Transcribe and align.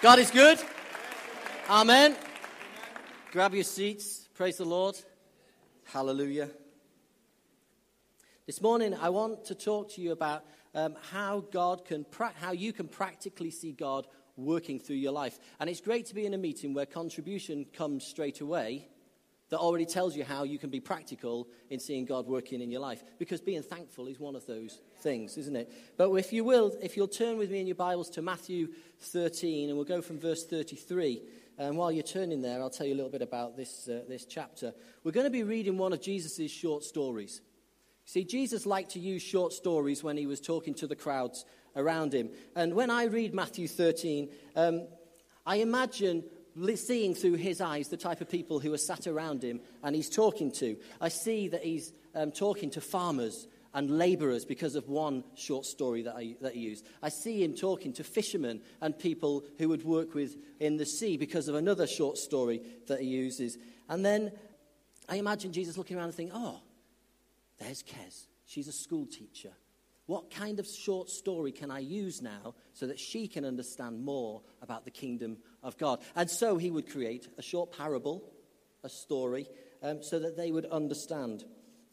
God 0.00 0.20
is 0.20 0.30
good. 0.30 0.60
Amen. 1.68 2.14
Grab 3.32 3.52
your 3.52 3.64
seats. 3.64 4.28
Praise 4.34 4.56
the 4.58 4.64
Lord. 4.64 4.96
Hallelujah. 5.86 6.50
This 8.46 8.62
morning, 8.62 8.94
I 8.94 9.08
want 9.08 9.46
to 9.46 9.56
talk 9.56 9.90
to 9.94 10.00
you 10.00 10.12
about 10.12 10.44
um, 10.72 10.94
how 11.10 11.40
God 11.50 11.84
can, 11.84 12.04
pra- 12.04 12.32
how 12.40 12.52
you 12.52 12.72
can 12.72 12.86
practically 12.86 13.50
see 13.50 13.72
God 13.72 14.06
working 14.36 14.78
through 14.78 14.96
your 14.96 15.10
life. 15.10 15.40
And 15.58 15.68
it's 15.68 15.80
great 15.80 16.06
to 16.06 16.14
be 16.14 16.26
in 16.26 16.32
a 16.32 16.38
meeting 16.38 16.74
where 16.74 16.86
contribution 16.86 17.66
comes 17.72 18.04
straight 18.04 18.40
away 18.40 18.86
that 19.50 19.58
already 19.58 19.86
tells 19.86 20.16
you 20.16 20.24
how 20.24 20.44
you 20.44 20.58
can 20.58 20.70
be 20.70 20.80
practical 20.80 21.48
in 21.70 21.80
seeing 21.80 22.04
God 22.04 22.26
working 22.26 22.60
in 22.60 22.70
your 22.70 22.80
life. 22.80 23.02
Because 23.18 23.40
being 23.40 23.62
thankful 23.62 24.06
is 24.06 24.20
one 24.20 24.36
of 24.36 24.46
those 24.46 24.80
things, 25.00 25.38
isn't 25.38 25.56
it? 25.56 25.72
But 25.96 26.12
if 26.14 26.32
you 26.32 26.44
will, 26.44 26.76
if 26.82 26.96
you'll 26.96 27.08
turn 27.08 27.38
with 27.38 27.50
me 27.50 27.60
in 27.60 27.66
your 27.66 27.76
Bibles 27.76 28.10
to 28.10 28.22
Matthew 28.22 28.68
13, 29.00 29.68
and 29.68 29.76
we'll 29.76 29.86
go 29.86 30.02
from 30.02 30.18
verse 30.18 30.44
33. 30.44 31.22
And 31.58 31.76
while 31.76 31.90
you're 31.90 32.02
turning 32.02 32.42
there, 32.42 32.60
I'll 32.60 32.70
tell 32.70 32.86
you 32.86 32.94
a 32.94 32.96
little 32.96 33.10
bit 33.10 33.22
about 33.22 33.56
this, 33.56 33.88
uh, 33.88 34.02
this 34.08 34.26
chapter. 34.26 34.72
We're 35.02 35.12
going 35.12 35.26
to 35.26 35.30
be 35.30 35.42
reading 35.42 35.76
one 35.76 35.92
of 35.92 36.00
Jesus' 36.00 36.50
short 36.50 36.84
stories. 36.84 37.40
See, 38.04 38.24
Jesus 38.24 38.64
liked 38.64 38.92
to 38.92 39.00
use 39.00 39.22
short 39.22 39.52
stories 39.52 40.04
when 40.04 40.16
he 40.16 40.26
was 40.26 40.40
talking 40.40 40.74
to 40.74 40.86
the 40.86 40.96
crowds 40.96 41.44
around 41.74 42.12
him. 42.14 42.30
And 42.54 42.74
when 42.74 42.90
I 42.90 43.04
read 43.04 43.34
Matthew 43.34 43.66
13, 43.68 44.30
um, 44.56 44.86
I 45.44 45.56
imagine 45.56 46.24
seeing 46.76 47.14
through 47.14 47.34
his 47.34 47.60
eyes 47.60 47.88
the 47.88 47.96
type 47.96 48.20
of 48.20 48.28
people 48.28 48.60
who 48.60 48.72
are 48.72 48.78
sat 48.78 49.06
around 49.06 49.42
him 49.42 49.60
and 49.82 49.94
he's 49.94 50.10
talking 50.10 50.50
to. 50.52 50.76
I 51.00 51.08
see 51.08 51.48
that 51.48 51.62
he's 51.62 51.92
um, 52.14 52.32
talking 52.32 52.70
to 52.70 52.80
farmers 52.80 53.46
and 53.74 53.98
laborers 53.98 54.44
because 54.44 54.74
of 54.74 54.88
one 54.88 55.22
short 55.34 55.64
story 55.64 56.02
that, 56.02 56.16
I, 56.16 56.36
that 56.40 56.54
he 56.54 56.60
used. 56.60 56.86
I 57.02 57.10
see 57.10 57.42
him 57.42 57.54
talking 57.54 57.92
to 57.94 58.04
fishermen 58.04 58.60
and 58.80 58.98
people 58.98 59.44
who 59.58 59.68
would 59.68 59.84
work 59.84 60.14
with 60.14 60.36
in 60.58 60.76
the 60.76 60.86
sea 60.86 61.16
because 61.16 61.48
of 61.48 61.54
another 61.54 61.86
short 61.86 62.18
story 62.18 62.62
that 62.86 63.00
he 63.00 63.06
uses. 63.06 63.58
And 63.88 64.04
then 64.04 64.32
I 65.08 65.16
imagine 65.16 65.52
Jesus 65.52 65.76
looking 65.76 65.96
around 65.96 66.06
and 66.06 66.14
thinking, 66.14 66.36
oh, 66.36 66.60
there's 67.58 67.82
Kez. 67.82 68.26
She's 68.46 68.68
a 68.68 68.72
school 68.72 69.06
teacher. 69.06 69.52
What 70.06 70.30
kind 70.30 70.58
of 70.58 70.66
short 70.66 71.10
story 71.10 71.52
can 71.52 71.70
I 71.70 71.80
use 71.80 72.22
now 72.22 72.54
so 72.72 72.86
that 72.86 72.98
she 72.98 73.28
can 73.28 73.44
understand 73.44 74.02
more 74.02 74.40
about 74.62 74.86
the 74.86 74.90
kingdom 74.90 75.36
of 75.62 75.76
God? 75.78 76.00
And 76.14 76.30
so 76.30 76.56
he 76.56 76.70
would 76.70 76.90
create 76.90 77.28
a 77.38 77.42
short 77.42 77.76
parable, 77.76 78.22
a 78.84 78.88
story, 78.88 79.46
um, 79.82 80.02
so 80.02 80.18
that 80.18 80.36
they 80.36 80.50
would 80.50 80.66
understand. 80.66 81.44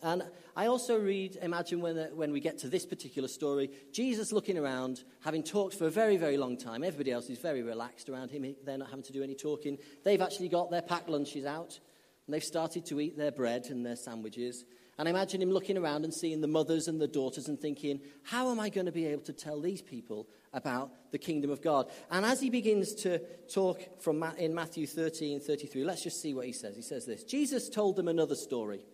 And 0.02 0.24
I 0.56 0.68
also 0.68 1.00
read, 1.00 1.38
imagine 1.42 1.82
when, 1.82 1.98
uh, 1.98 2.08
when 2.14 2.32
we 2.32 2.40
get 2.40 2.60
to 2.60 2.70
this 2.70 2.86
particular 2.86 3.28
story, 3.28 3.72
Jesus 3.92 4.32
looking 4.32 4.58
around, 4.58 5.04
having 5.24 5.42
talked 5.42 5.76
for 5.76 5.88
a 5.88 5.90
very, 5.90 6.18
very 6.18 6.38
long 6.38 6.58
time. 6.58 6.84
Everybody 6.84 7.12
else 7.12 7.30
is 7.30 7.40
very 7.40 7.64
relaxed 7.64 8.10
around 8.10 8.30
him. 8.30 8.56
They're 8.64 8.78
not 8.78 8.90
having 8.90 9.04
to 9.06 9.14
do 9.14 9.24
any 9.24 9.36
talking. 9.36 9.78
They've 10.04 10.22
actually 10.22 10.50
got 10.50 10.70
their 10.70 10.82
packed 10.84 11.10
lunches 11.10 11.46
out, 11.46 11.80
and 12.28 12.34
they've 12.34 12.44
started 12.44 12.86
to 12.88 13.00
eat 13.00 13.18
their 13.18 13.32
bread 13.32 13.68
and 13.70 13.86
their 13.86 13.96
sandwiches. 13.96 14.66
And 14.98 15.10
I 15.10 15.12
imagine 15.12 15.42
him 15.42 15.52
looking 15.52 15.78
around 15.78 16.06
and 16.06 16.14
seeing 16.14 16.40
the 16.40 16.48
mothers 16.48 16.88
and 16.88 17.02
the 17.02 17.08
daughters 17.08 17.50
and 17.50 17.60
thinking, 17.60 18.00
how 18.24 18.50
am 18.50 18.60
I 18.62 18.70
going 18.70 18.86
to 18.86 18.94
be 18.94 19.06
able 19.08 19.24
to 19.24 19.34
tell 19.34 19.60
these 19.60 19.82
people 19.82 20.30
about 20.54 20.92
the 21.12 21.18
kingdom 21.18 21.52
of 21.52 21.62
God? 21.62 21.92
And 22.10 22.26
as 22.26 22.40
he 22.40 22.50
begins 22.50 22.94
to 23.04 23.20
talk 23.54 24.02
from 24.02 24.24
in 24.38 24.56
Matthew 24.56 24.88
13, 24.88 25.42
33, 25.42 25.84
let's 25.84 26.04
just 26.04 26.22
see 26.22 26.34
what 26.34 26.46
he 26.46 26.54
says. 26.54 26.78
He 26.78 26.82
says 26.82 27.06
this 27.06 27.24
Jesus 27.26 27.70
told 27.70 27.98
them 27.98 28.08
another 28.08 28.36
story. 28.36 28.86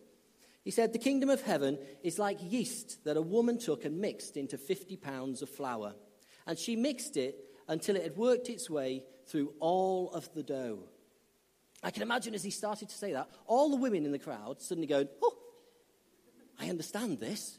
He 0.63 0.71
said, 0.71 0.91
The 0.91 0.99
kingdom 0.99 1.29
of 1.29 1.41
heaven 1.41 1.77
is 2.03 2.17
like 2.19 2.37
yeast 2.41 3.03
that 3.05 3.17
a 3.17 3.21
woman 3.21 3.59
took 3.59 3.85
and 3.85 3.99
mixed 3.99 4.37
into 4.37 4.57
50 4.57 4.97
pounds 4.97 5.41
of 5.41 5.49
flour. 5.49 5.93
And 6.47 6.57
she 6.57 6.75
mixed 6.75 7.17
it 7.17 7.35
until 7.67 7.95
it 7.95 8.03
had 8.03 8.17
worked 8.17 8.49
its 8.49 8.69
way 8.69 9.03
through 9.27 9.53
all 9.59 10.11
of 10.11 10.33
the 10.33 10.43
dough. 10.43 10.79
I 11.83 11.91
can 11.91 12.03
imagine 12.03 12.35
as 12.35 12.43
he 12.43 12.51
started 12.51 12.89
to 12.89 12.95
say 12.95 13.13
that, 13.13 13.29
all 13.47 13.69
the 13.69 13.75
women 13.75 14.05
in 14.05 14.11
the 14.11 14.19
crowd 14.19 14.61
suddenly 14.61 14.87
going, 14.87 15.07
Oh, 15.21 15.37
I 16.61 16.69
understand 16.69 17.19
this. 17.19 17.57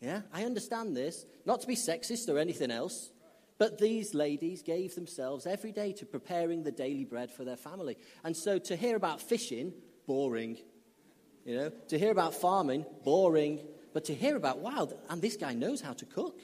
Yeah, 0.00 0.22
I 0.32 0.44
understand 0.44 0.96
this. 0.96 1.26
Not 1.44 1.60
to 1.62 1.66
be 1.66 1.74
sexist 1.74 2.32
or 2.32 2.38
anything 2.38 2.70
else, 2.70 3.10
but 3.58 3.78
these 3.78 4.14
ladies 4.14 4.62
gave 4.62 4.94
themselves 4.94 5.44
every 5.44 5.72
day 5.72 5.92
to 5.94 6.06
preparing 6.06 6.62
the 6.62 6.70
daily 6.70 7.04
bread 7.04 7.32
for 7.32 7.44
their 7.44 7.56
family. 7.56 7.98
And 8.22 8.36
so 8.36 8.58
to 8.60 8.76
hear 8.76 8.94
about 8.94 9.20
fishing, 9.20 9.72
boring. 10.06 10.58
You 11.44 11.56
know, 11.56 11.72
to 11.88 11.98
hear 11.98 12.12
about 12.12 12.34
farming, 12.34 12.86
boring. 13.04 13.60
But 13.92 14.04
to 14.04 14.14
hear 14.14 14.36
about, 14.36 14.58
wow, 14.58 14.88
and 15.10 15.20
this 15.20 15.36
guy 15.36 15.54
knows 15.54 15.80
how 15.80 15.94
to 15.94 16.04
cook. 16.04 16.40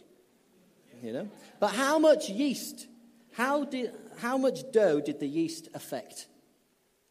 You 1.00 1.12
know? 1.12 1.28
But 1.60 1.72
how 1.72 2.00
much 2.00 2.28
yeast, 2.28 2.88
how, 3.34 3.65
did, 3.65 3.93
how 4.19 4.37
much 4.37 4.72
dough 4.72 5.00
did 5.00 5.21
the 5.21 5.28
yeast 5.28 5.69
affect? 5.75 6.27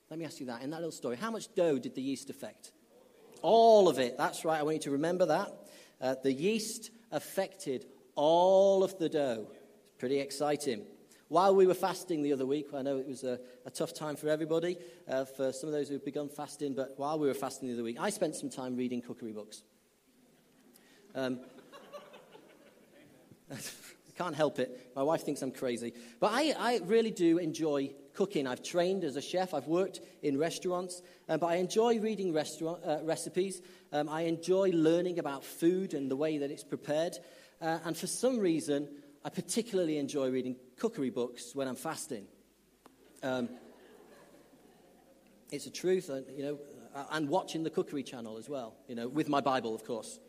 Let 0.10 0.20
me 0.20 0.26
ask 0.26 0.42
you 0.42 0.48
that 0.48 0.62
in 0.62 0.72
that 0.72 0.78
little 0.78 0.92
story. 0.92 1.16
How 1.16 1.32
much 1.32 1.54
dough 1.56 1.80
did 1.80 1.96
the 1.96 2.02
yeast 2.02 2.30
affect? 2.30 2.73
All 3.44 3.90
of 3.90 4.00
it. 4.00 4.18
That's 4.18 4.46
right. 4.46 4.60
I 4.60 4.64
want 4.64 4.76
you 4.78 4.82
to 4.84 4.92
remember 4.92 5.26
that. 5.28 5.52
Uh, 6.02 6.16
the 6.24 6.34
yeast 6.34 6.92
affected 7.12 7.86
all 8.16 8.84
of 8.84 8.98
the 8.98 9.10
dough. 9.10 9.48
It's 9.86 10.00
pretty 10.00 10.20
exciting. 10.20 10.86
While 11.28 11.54
we 11.54 11.68
were 11.68 11.74
fasting 11.74 12.24
the 12.24 12.32
other 12.32 12.46
week, 12.46 12.68
I 12.74 12.82
know 12.82 12.98
it 12.98 13.08
was 13.08 13.24
a, 13.24 13.40
a 13.66 13.70
tough 13.70 13.94
time 13.94 14.16
for 14.16 14.30
everybody, 14.30 14.78
uh, 15.10 15.26
for 15.26 15.52
some 15.52 15.68
of 15.68 15.74
those 15.74 15.90
who've 15.90 16.04
begun 16.04 16.30
fasting, 16.30 16.74
but 16.74 16.94
while 16.98 17.20
we 17.20 17.28
were 17.28 17.34
fasting 17.34 17.68
the 17.68 17.74
other 17.74 17.84
week, 17.84 17.98
I 18.00 18.10
spent 18.12 18.36
some 18.36 18.50
time 18.50 18.78
reading 18.78 19.02
cookery 19.02 19.34
books. 19.34 19.64
Um, 21.14 21.40
I 24.14 24.18
can't 24.18 24.36
help 24.36 24.60
it. 24.60 24.92
My 24.96 25.04
wife 25.04 25.24
thinks 25.24 25.42
I'm 25.42 25.52
crazy. 25.52 25.94
But 26.20 26.32
I, 26.34 26.54
I 26.58 26.80
really 26.86 27.12
do 27.12 27.40
enjoy 27.40 27.96
cooking. 28.14 28.46
I've 28.46 28.62
trained 28.62 29.04
as 29.04 29.16
a 29.16 29.22
chef, 29.22 29.54
I've 29.54 29.68
worked 29.68 30.02
in 30.22 30.38
restaurants, 30.38 31.02
um, 31.30 31.40
but 31.40 31.48
I 31.48 31.56
enjoy 31.56 32.00
reading 32.00 32.32
restaurant, 32.32 32.80
uh, 32.86 33.00
recipes. 33.04 33.62
Um, 33.92 34.08
I 34.08 34.22
enjoy 34.22 34.70
learning 34.72 35.18
about 35.18 35.44
food 35.44 35.96
and 35.96 36.12
the 36.12 36.16
way 36.16 36.38
that 36.38 36.52
it's 36.52 36.64
prepared. 36.64 37.18
Uh, 37.60 37.80
and 37.86 37.98
for 37.98 38.08
some 38.08 38.38
reason, 38.38 38.88
I 39.26 39.30
particularly 39.30 39.98
enjoy 39.98 40.30
reading 40.30 40.58
cookery 40.78 41.10
books 41.10 41.56
when 41.56 41.68
I'm 41.68 41.76
fasting. 41.76 42.28
Um, 43.24 43.50
it's 45.52 45.66
a 45.66 45.72
truth, 45.72 46.10
uh, 46.10 46.22
you 46.36 46.44
know, 46.44 46.60
uh, 46.94 47.06
and 47.12 47.28
watching 47.30 47.64
the 47.64 47.70
cookery 47.70 48.04
channel 48.04 48.38
as 48.38 48.48
well, 48.48 48.76
you 48.88 48.96
know, 48.96 49.08
with 49.08 49.28
my 49.28 49.42
Bible, 49.42 49.74
of 49.74 49.84
course. 49.84 50.20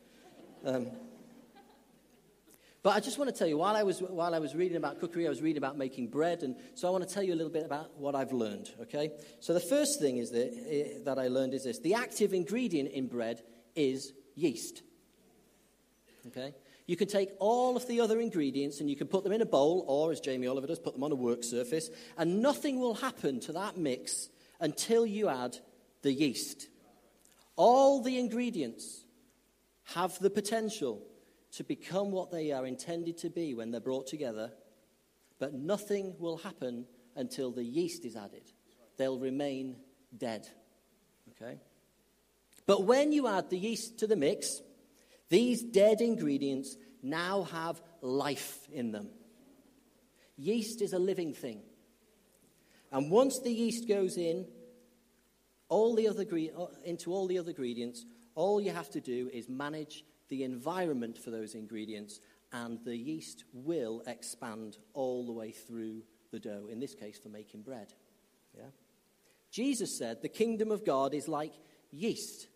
But 2.84 2.94
I 2.94 3.00
just 3.00 3.18
want 3.18 3.30
to 3.30 3.36
tell 3.36 3.48
you, 3.48 3.56
while 3.56 3.74
I, 3.74 3.82
was, 3.82 4.00
while 4.00 4.34
I 4.34 4.38
was 4.38 4.54
reading 4.54 4.76
about 4.76 5.00
cookery, 5.00 5.26
I 5.26 5.30
was 5.30 5.40
reading 5.40 5.56
about 5.56 5.78
making 5.78 6.08
bread. 6.08 6.42
And 6.42 6.54
so 6.74 6.86
I 6.86 6.90
want 6.90 7.08
to 7.08 7.12
tell 7.12 7.22
you 7.22 7.32
a 7.32 7.34
little 7.34 7.50
bit 7.50 7.64
about 7.64 7.98
what 7.98 8.14
I've 8.14 8.32
learned, 8.32 8.70
okay? 8.82 9.10
So 9.40 9.54
the 9.54 9.60
first 9.60 10.00
thing 10.00 10.18
is 10.18 10.30
that, 10.32 10.52
eh, 10.68 10.98
that 11.04 11.18
I 11.18 11.28
learned 11.28 11.54
is 11.54 11.64
this 11.64 11.78
the 11.78 11.94
active 11.94 12.34
ingredient 12.34 12.90
in 12.90 13.06
bread 13.06 13.42
is 13.74 14.12
yeast, 14.34 14.82
okay? 16.26 16.54
You 16.86 16.96
can 16.96 17.08
take 17.08 17.30
all 17.40 17.74
of 17.74 17.88
the 17.88 18.02
other 18.02 18.20
ingredients 18.20 18.80
and 18.80 18.90
you 18.90 18.96
can 18.96 19.06
put 19.06 19.24
them 19.24 19.32
in 19.32 19.40
a 19.40 19.46
bowl, 19.46 19.86
or 19.88 20.12
as 20.12 20.20
Jamie 20.20 20.46
Oliver 20.46 20.66
does, 20.66 20.78
put 20.78 20.92
them 20.92 21.04
on 21.04 21.10
a 21.10 21.14
work 21.14 21.42
surface, 21.42 21.88
and 22.18 22.42
nothing 22.42 22.78
will 22.78 22.94
happen 22.94 23.40
to 23.40 23.52
that 23.52 23.78
mix 23.78 24.28
until 24.60 25.06
you 25.06 25.30
add 25.30 25.56
the 26.02 26.12
yeast. 26.12 26.68
All 27.56 28.02
the 28.02 28.18
ingredients 28.18 29.06
have 29.94 30.18
the 30.18 30.28
potential 30.28 31.00
to 31.56 31.64
become 31.64 32.10
what 32.10 32.30
they 32.30 32.50
are 32.50 32.66
intended 32.66 33.16
to 33.18 33.30
be 33.30 33.54
when 33.54 33.70
they're 33.70 33.80
brought 33.80 34.06
together, 34.06 34.50
but 35.38 35.54
nothing 35.54 36.14
will 36.18 36.38
happen 36.38 36.86
until 37.16 37.52
the 37.52 37.62
yeast 37.62 38.04
is 38.04 38.16
added. 38.16 38.42
They'll 38.96 39.18
remain 39.18 39.76
dead. 40.16 40.48
Okay? 41.30 41.58
But 42.66 42.84
when 42.84 43.12
you 43.12 43.28
add 43.28 43.50
the 43.50 43.58
yeast 43.58 43.98
to 43.98 44.06
the 44.06 44.16
mix, 44.16 44.62
these 45.28 45.62
dead 45.62 46.00
ingredients 46.00 46.76
now 47.02 47.44
have 47.44 47.80
life 48.00 48.66
in 48.72 48.90
them. 48.90 49.10
Yeast 50.36 50.82
is 50.82 50.92
a 50.92 50.98
living 50.98 51.34
thing. 51.34 51.60
And 52.90 53.10
once 53.10 53.40
the 53.40 53.52
yeast 53.52 53.86
goes 53.86 54.16
in, 54.16 54.46
all 55.68 55.94
the 55.94 56.08
other, 56.08 56.24
uh, 56.24 56.66
into 56.84 57.12
all 57.12 57.26
the 57.26 57.38
other 57.38 57.50
ingredients, 57.50 58.04
all 58.34 58.60
you 58.60 58.72
have 58.72 58.90
to 58.90 59.00
do 59.00 59.30
is 59.32 59.48
manage 59.48 60.04
the 60.34 60.42
environment 60.42 61.16
for 61.16 61.30
those 61.30 61.54
ingredients, 61.54 62.18
and 62.52 62.80
the 62.84 62.96
yeast 62.96 63.44
will 63.52 64.02
expand 64.04 64.78
all 64.92 65.24
the 65.24 65.32
way 65.32 65.52
through 65.52 66.02
the 66.32 66.40
dough, 66.40 66.66
in 66.68 66.80
this 66.80 66.92
case, 66.92 67.20
for 67.20 67.28
making 67.28 67.62
bread. 67.62 67.94
Yeah? 68.52 68.64
Jesus 69.52 69.96
said 69.96 70.22
the 70.22 70.28
kingdom 70.28 70.72
of 70.72 70.84
God 70.84 71.14
is 71.14 71.28
like 71.28 71.52
yeast. 71.92 72.48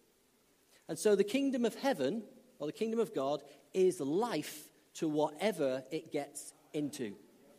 And 0.89 0.99
so 0.99 1.15
the 1.15 1.23
kingdom 1.23 1.65
of 1.65 1.77
heaven, 1.77 2.25
or 2.59 2.67
the 2.67 2.73
kingdom 2.73 2.99
of 2.99 3.15
God, 3.15 3.45
is 3.73 4.01
life 4.01 4.65
to 4.95 5.07
whatever 5.07 5.85
it 5.93 6.11
gets 6.11 6.53
into. 6.73 7.15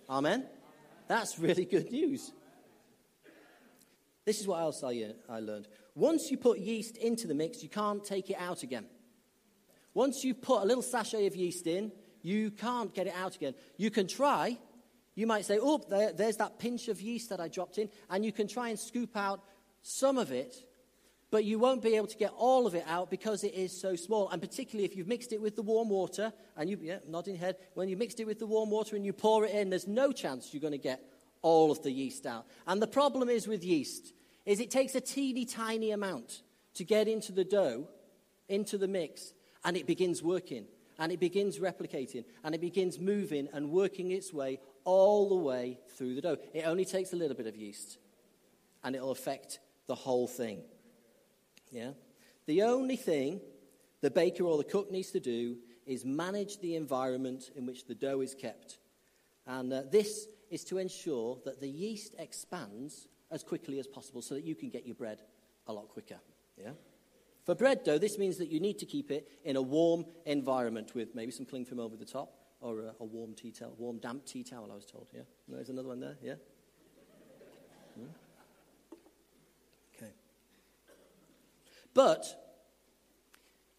Amen? 0.09 0.45
That's 1.07 1.39
really 1.39 1.63
good 1.63 1.91
news. 1.91 2.33
This 4.25 4.41
is 4.41 4.47
what 4.47 4.59
else 4.59 4.83
I, 4.83 4.87
uh, 4.89 5.33
I 5.33 5.39
learned. 5.39 5.69
Once 5.95 6.29
you 6.29 6.35
put 6.35 6.59
yeast 6.59 6.97
into 6.97 7.25
the 7.25 7.33
mix, 7.33 7.63
you 7.63 7.69
can't 7.69 8.03
take 8.03 8.29
it 8.29 8.37
out 8.37 8.63
again. 8.63 8.85
Once 9.93 10.23
you've 10.23 10.41
put 10.41 10.61
a 10.61 10.65
little 10.65 10.83
sachet 10.83 11.25
of 11.25 11.35
yeast 11.35 11.67
in, 11.67 11.91
you 12.21 12.51
can't 12.51 12.93
get 12.93 13.07
it 13.07 13.13
out 13.15 13.35
again. 13.35 13.53
You 13.77 13.89
can 13.89 14.07
try, 14.07 14.57
You 15.19 15.27
might 15.27 15.43
say, 15.43 15.59
oh, 15.61 15.83
there, 15.89 16.13
there's 16.13 16.37
that 16.37 16.59
pinch 16.59 16.87
of 16.87 17.01
yeast 17.01 17.29
that 17.29 17.41
I 17.41 17.49
dropped 17.49 17.77
in, 17.77 17.89
and 18.09 18.23
you 18.23 18.31
can 18.31 18.47
try 18.47 18.69
and 18.69 18.79
scoop 18.79 19.17
out 19.17 19.41
some 19.81 20.17
of 20.17 20.31
it, 20.31 20.55
but 21.29 21.43
you 21.43 21.59
won't 21.59 21.81
be 21.81 21.97
able 21.97 22.07
to 22.07 22.15
get 22.15 22.31
all 22.37 22.65
of 22.65 22.73
it 22.73 22.85
out 22.87 23.09
because 23.09 23.43
it 23.43 23.53
is 23.53 23.77
so 23.77 23.97
small. 23.97 24.29
And 24.29 24.41
particularly 24.41 24.85
if 24.85 24.95
you've 24.95 25.09
mixed 25.09 25.33
it 25.33 25.41
with 25.41 25.57
the 25.57 25.61
warm 25.61 25.89
water, 25.89 26.31
and 26.55 26.69
you, 26.69 26.79
yeah, 26.81 26.99
nodding 27.05 27.35
head, 27.35 27.57
when 27.73 27.89
you 27.89 27.97
mixed 27.97 28.21
it 28.21 28.27
with 28.27 28.39
the 28.39 28.47
warm 28.47 28.69
water 28.69 28.95
and 28.95 29.05
you 29.05 29.11
pour 29.11 29.43
it 29.43 29.51
in, 29.51 29.69
there's 29.69 29.87
no 29.87 30.13
chance 30.13 30.53
you're 30.53 30.61
going 30.61 30.71
to 30.71 30.77
get 30.77 31.03
all 31.41 31.69
of 31.69 31.83
the 31.83 31.91
yeast 31.91 32.25
out. 32.25 32.45
And 32.65 32.81
the 32.81 32.87
problem 32.87 33.27
is 33.27 33.45
with 33.45 33.61
yeast, 33.61 34.13
is 34.45 34.61
it 34.61 34.71
takes 34.71 34.95
a 34.95 35.01
teeny 35.01 35.43
tiny 35.43 35.91
amount 35.91 36.43
to 36.75 36.85
get 36.85 37.09
into 37.09 37.33
the 37.33 37.43
dough, 37.43 37.89
into 38.47 38.77
the 38.77 38.87
mix, 38.87 39.33
and 39.63 39.77
it 39.77 39.87
begins 39.87 40.23
working, 40.23 40.65
and 40.97 41.11
it 41.11 41.19
begins 41.19 41.59
replicating, 41.59 42.25
and 42.43 42.55
it 42.55 42.61
begins 42.61 42.99
moving 42.99 43.47
and 43.53 43.71
working 43.71 44.11
its 44.11 44.33
way 44.33 44.59
all 44.83 45.29
the 45.29 45.35
way 45.35 45.79
through 45.97 46.15
the 46.15 46.21
dough. 46.21 46.37
It 46.53 46.65
only 46.65 46.85
takes 46.85 47.13
a 47.13 47.15
little 47.15 47.35
bit 47.35 47.47
of 47.47 47.55
yeast, 47.55 47.97
and 48.83 48.95
it'll 48.95 49.11
affect 49.11 49.59
the 49.87 49.95
whole 49.95 50.27
thing. 50.27 50.61
Yeah? 51.71 51.91
The 52.45 52.63
only 52.63 52.95
thing 52.95 53.41
the 54.01 54.11
baker 54.11 54.43
or 54.43 54.57
the 54.57 54.63
cook 54.63 54.91
needs 54.91 55.11
to 55.11 55.19
do 55.19 55.57
is 55.85 56.05
manage 56.05 56.59
the 56.59 56.75
environment 56.75 57.49
in 57.55 57.65
which 57.65 57.85
the 57.85 57.95
dough 57.95 58.21
is 58.21 58.35
kept. 58.35 58.77
And 59.45 59.73
uh, 59.73 59.81
this 59.91 60.27
is 60.49 60.63
to 60.65 60.77
ensure 60.77 61.39
that 61.45 61.59
the 61.59 61.69
yeast 61.69 62.15
expands 62.17 63.07
as 63.31 63.43
quickly 63.43 63.79
as 63.79 63.87
possible 63.87 64.21
so 64.21 64.35
that 64.35 64.43
you 64.43 64.55
can 64.55 64.69
get 64.69 64.85
your 64.85 64.95
bread 64.95 65.21
a 65.67 65.73
lot 65.73 65.89
quicker. 65.89 66.19
Yeah? 66.57 66.71
For 67.49 67.55
bread 67.55 67.83
dough, 67.83 67.97
this 67.97 68.19
means 68.19 68.37
that 68.37 68.49
you 68.49 68.59
need 68.59 68.77
to 68.77 68.85
keep 68.85 69.09
it 69.09 69.27
in 69.43 69.55
a 69.55 69.61
warm 69.63 70.05
environment 70.27 70.93
with 70.93 71.15
maybe 71.15 71.31
some 71.31 71.47
cling 71.47 71.65
film 71.65 71.79
over 71.79 71.95
the 71.95 72.05
top 72.05 72.31
or 72.61 72.81
a, 72.81 72.93
a 72.99 73.03
warm 73.03 73.33
tea 73.33 73.49
towel, 73.49 73.73
warm 73.79 73.97
damp 73.97 74.23
tea 74.23 74.43
towel, 74.43 74.69
I 74.71 74.75
was 74.75 74.85
told. 74.85 75.07
Yeah? 75.11 75.21
there's 75.47 75.69
another 75.69 75.87
one 75.87 75.99
there. 75.99 76.15
Yeah? 76.21 76.35
Hmm? 77.97 78.05
Okay. 79.97 80.11
But 81.95 82.23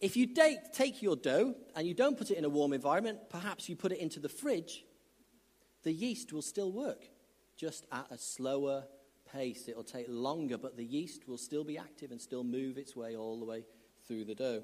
if 0.00 0.17
you 0.17 0.34
take, 0.34 0.72
take 0.72 1.00
your 1.00 1.14
dough 1.14 1.55
and 1.76 1.87
you 1.87 1.94
don't 1.94 2.19
put 2.19 2.32
it 2.32 2.38
in 2.38 2.44
a 2.44 2.49
warm 2.49 2.72
environment, 2.72 3.19
perhaps 3.31 3.69
you 3.69 3.76
put 3.76 3.93
it 3.93 4.00
into 4.00 4.19
the 4.19 4.28
fridge, 4.28 4.84
the 5.84 5.93
yeast 5.93 6.32
will 6.32 6.43
still 6.43 6.72
work, 6.72 7.05
just 7.56 7.87
at 7.93 8.08
a 8.11 8.19
slower 8.19 8.87
pace. 9.32 9.69
It'll 9.69 9.85
take 9.85 10.06
longer, 10.09 10.59
but 10.59 10.77
the 10.77 10.85
yeast 10.85 11.29
will 11.29 11.38
still 11.38 11.65
be 11.65 11.79
active 11.79 12.11
and 12.11 12.21
still 12.21 12.44
move 12.44 12.79
its 12.79 12.97
way 12.97 13.17
all 13.17 13.38
the 13.38 13.47
way 13.47 13.65
through 14.06 14.25
the 14.25 14.35
dough. 14.35 14.62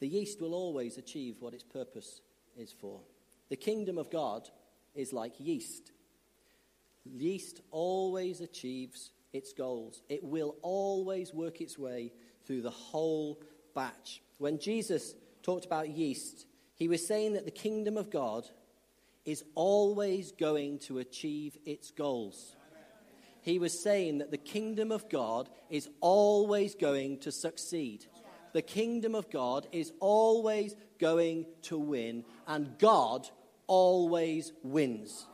The 0.00 0.08
yeast 0.08 0.40
will 0.40 0.54
always 0.54 0.98
achieve 0.98 1.36
what 1.40 1.54
its 1.54 1.64
purpose 1.64 2.20
is 2.56 2.72
for. 2.72 3.00
The 3.48 3.56
kingdom 3.56 3.98
of 3.98 4.10
God 4.10 4.48
is 4.94 5.12
like 5.12 5.34
yeast. 5.38 5.92
Yeast 7.04 7.60
always 7.70 8.40
achieves 8.40 9.10
its 9.32 9.52
goals, 9.52 10.02
it 10.08 10.24
will 10.24 10.56
always 10.62 11.34
work 11.34 11.60
its 11.60 11.78
way 11.78 12.10
through 12.46 12.62
the 12.62 12.70
whole 12.70 13.42
batch. 13.74 14.22
When 14.38 14.58
Jesus 14.58 15.14
talked 15.42 15.66
about 15.66 15.90
yeast, 15.90 16.46
he 16.74 16.88
was 16.88 17.06
saying 17.06 17.34
that 17.34 17.44
the 17.44 17.50
kingdom 17.50 17.96
of 17.96 18.10
God 18.10 18.48
is 19.26 19.44
always 19.54 20.32
going 20.32 20.78
to 20.78 20.98
achieve 20.98 21.58
its 21.66 21.90
goals. 21.90 22.55
He 23.46 23.60
was 23.60 23.80
saying 23.80 24.18
that 24.18 24.32
the 24.32 24.38
kingdom 24.38 24.90
of 24.90 25.08
God 25.08 25.48
is 25.70 25.88
always 26.00 26.74
going 26.74 27.18
to 27.18 27.30
succeed. 27.30 28.04
The 28.52 28.60
kingdom 28.60 29.14
of 29.14 29.30
God 29.30 29.68
is 29.70 29.92
always 30.00 30.74
going 30.98 31.46
to 31.62 31.78
win, 31.78 32.24
and 32.48 32.76
God 32.80 33.28
always 33.68 34.52
wins. 34.64 35.28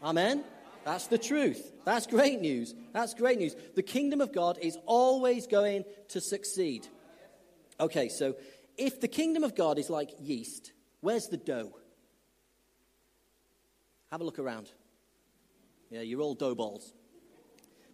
Amen? 0.00 0.44
That's 0.84 1.08
the 1.08 1.18
truth. 1.18 1.72
That's 1.84 2.06
great 2.06 2.40
news. 2.40 2.72
That's 2.92 3.14
great 3.14 3.40
news. 3.40 3.56
The 3.74 3.82
kingdom 3.82 4.20
of 4.20 4.32
God 4.32 4.56
is 4.62 4.78
always 4.86 5.48
going 5.48 5.86
to 6.10 6.20
succeed. 6.20 6.86
Okay, 7.80 8.10
so 8.10 8.36
if 8.76 9.00
the 9.00 9.08
kingdom 9.08 9.42
of 9.42 9.56
God 9.56 9.80
is 9.80 9.90
like 9.90 10.10
yeast, 10.20 10.70
where's 11.00 11.26
the 11.26 11.36
dough? 11.36 11.72
Have 14.12 14.20
a 14.20 14.24
look 14.24 14.38
around. 14.38 14.70
Yeah, 15.90 16.02
you're 16.02 16.20
all 16.20 16.34
dough 16.34 16.54
balls. 16.54 16.92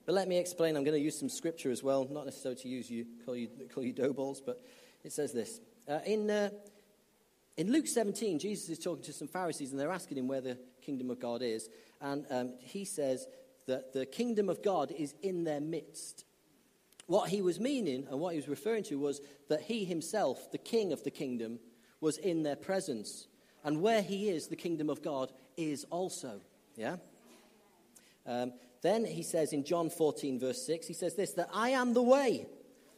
But 0.07 0.15
let 0.15 0.29
me 0.29 0.39
explain. 0.39 0.77
I'm 0.77 0.85
going 0.85 0.99
to 0.99 1.05
use 1.05 1.19
some 1.19 1.29
scripture 1.29 1.71
as 1.71 1.83
well, 1.83 2.07
not 2.11 2.27
necessarily 2.27 2.61
to 2.63 2.69
use 2.69 2.91
you, 2.91 3.07
call 3.25 3.37
you, 3.37 3.49
call 3.73 3.83
you 3.83 3.93
dough 3.93 4.13
balls, 4.13 4.43
but 4.45 4.61
it 5.03 5.13
says 5.13 5.33
this. 5.33 5.61
Uh, 5.89 6.01
in, 6.05 6.31
uh, 6.31 6.51
in 7.57 7.73
Luke 7.73 7.87
17, 7.87 8.39
Jesus 8.39 8.69
is 8.69 8.79
talking 8.79 9.03
to 9.05 9.13
some 9.13 9.29
Pharisees, 9.29 9.71
and 9.71 9.81
they're 9.81 9.93
asking 9.93 10.19
him 10.19 10.29
where 10.29 10.41
the 10.41 10.59
kingdom 10.83 11.11
of 11.11 11.21
God 11.21 11.43
is. 11.43 11.69
And 12.01 12.27
um, 12.31 12.53
he 12.59 12.85
says 12.85 13.27
that 13.67 13.93
the 13.93 14.05
kingdom 14.05 14.49
of 14.49 14.63
God 14.63 14.93
is 14.93 15.15
in 15.23 15.45
their 15.45 15.61
midst. 15.61 16.25
What 17.07 17.31
he 17.31 17.43
was 17.43 17.61
meaning 17.61 18.07
and 18.11 18.21
what 18.21 18.35
he 18.35 18.39
was 18.39 18.49
referring 18.49 18.85
to 18.85 18.99
was 18.99 19.21
that 19.49 19.63
he 19.63 19.85
himself, 19.85 20.51
the 20.53 20.59
king 20.59 20.93
of 20.93 21.03
the 21.03 21.11
kingdom, 21.11 21.59
was 22.01 22.19
in 22.19 22.43
their 22.43 22.57
presence. 22.57 23.29
And 23.63 23.81
where 23.81 24.03
he 24.03 24.29
is, 24.29 24.49
the 24.49 24.57
kingdom 24.57 24.91
of 24.91 25.03
God 25.03 25.33
is 25.57 25.85
also. 25.91 26.41
Yeah? 26.77 26.97
Um, 28.27 28.53
then 28.85 29.07
he 29.07 29.23
says 29.23 29.55
in 29.55 29.65
John 29.65 29.89
14, 29.89 30.39
verse 30.39 30.61
6, 30.67 30.87
he 30.87 30.93
says 30.93 31.15
this 31.15 31.33
that 31.33 31.49
I 31.55 31.71
am 31.71 31.95
the 31.95 32.03
way, 32.03 32.47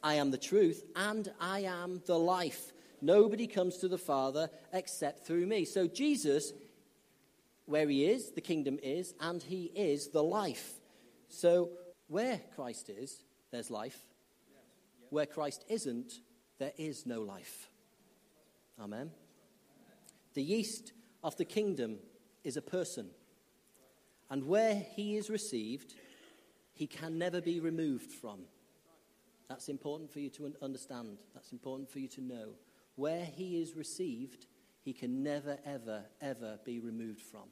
I 0.03 0.15
am 0.15 0.33
the 0.33 0.37
truth, 0.37 0.85
and 0.97 1.33
I 1.41 1.61
am 1.61 2.03
the 2.07 2.19
life. 2.19 2.73
Nobody 3.01 3.47
comes 3.47 3.79
to 3.79 3.89
the 3.89 3.97
Father 3.97 4.51
except 4.73 5.25
through 5.25 5.47
me. 5.47 5.65
So 5.65 5.87
Jesus, 5.87 6.53
where 7.67 7.89
he 7.89 8.05
is, 8.05 8.33
the 8.33 8.41
kingdom 8.41 8.81
is, 8.83 9.15
and 9.21 9.41
he 9.41 9.71
is 9.77 10.09
the 10.09 10.25
life. 10.25 10.73
So 11.29 11.71
where 12.09 12.41
Christ 12.57 12.91
is, 12.91 13.23
there's 13.53 13.71
life. 13.71 13.99
Where 15.11 15.27
Christ 15.27 15.65
isn't, 15.69 16.15
there 16.59 16.73
is 16.77 17.07
no 17.07 17.21
life. 17.21 17.71
Amen. 18.81 19.13
The 20.35 20.43
yeast 20.43 20.95
of 21.23 21.37
the 21.37 21.45
kingdom 21.45 21.99
is 22.43 22.57
a 22.57 22.63
person. 22.63 23.11
And 24.31 24.45
where 24.45 24.75
he 24.75 25.17
is 25.17 25.31
received, 25.31 25.95
he 26.73 26.87
can 26.87 27.19
never 27.19 27.41
be 27.41 27.61
removed 27.61 28.13
from. 28.13 28.41
That's 29.49 29.69
important 29.69 30.13
for 30.13 30.21
you 30.21 30.31
to 30.31 30.53
understand. 30.61 31.19
That's 31.35 31.53
important 31.53 31.91
for 31.91 32.01
you 32.01 32.09
to 32.09 32.21
know. 32.21 32.49
Where 32.97 33.25
he 33.25 33.61
is 33.61 33.77
received, 33.77 34.47
he 34.83 34.93
can 34.93 35.23
never, 35.23 35.59
ever, 35.65 36.05
ever 36.21 36.59
be 36.65 36.81
removed 36.81 37.23
from. 37.23 37.49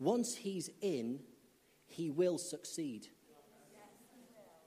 Once 0.00 0.34
he's 0.34 0.70
in, 0.80 1.20
he 1.86 2.10
will 2.10 2.38
succeed. 2.38 3.08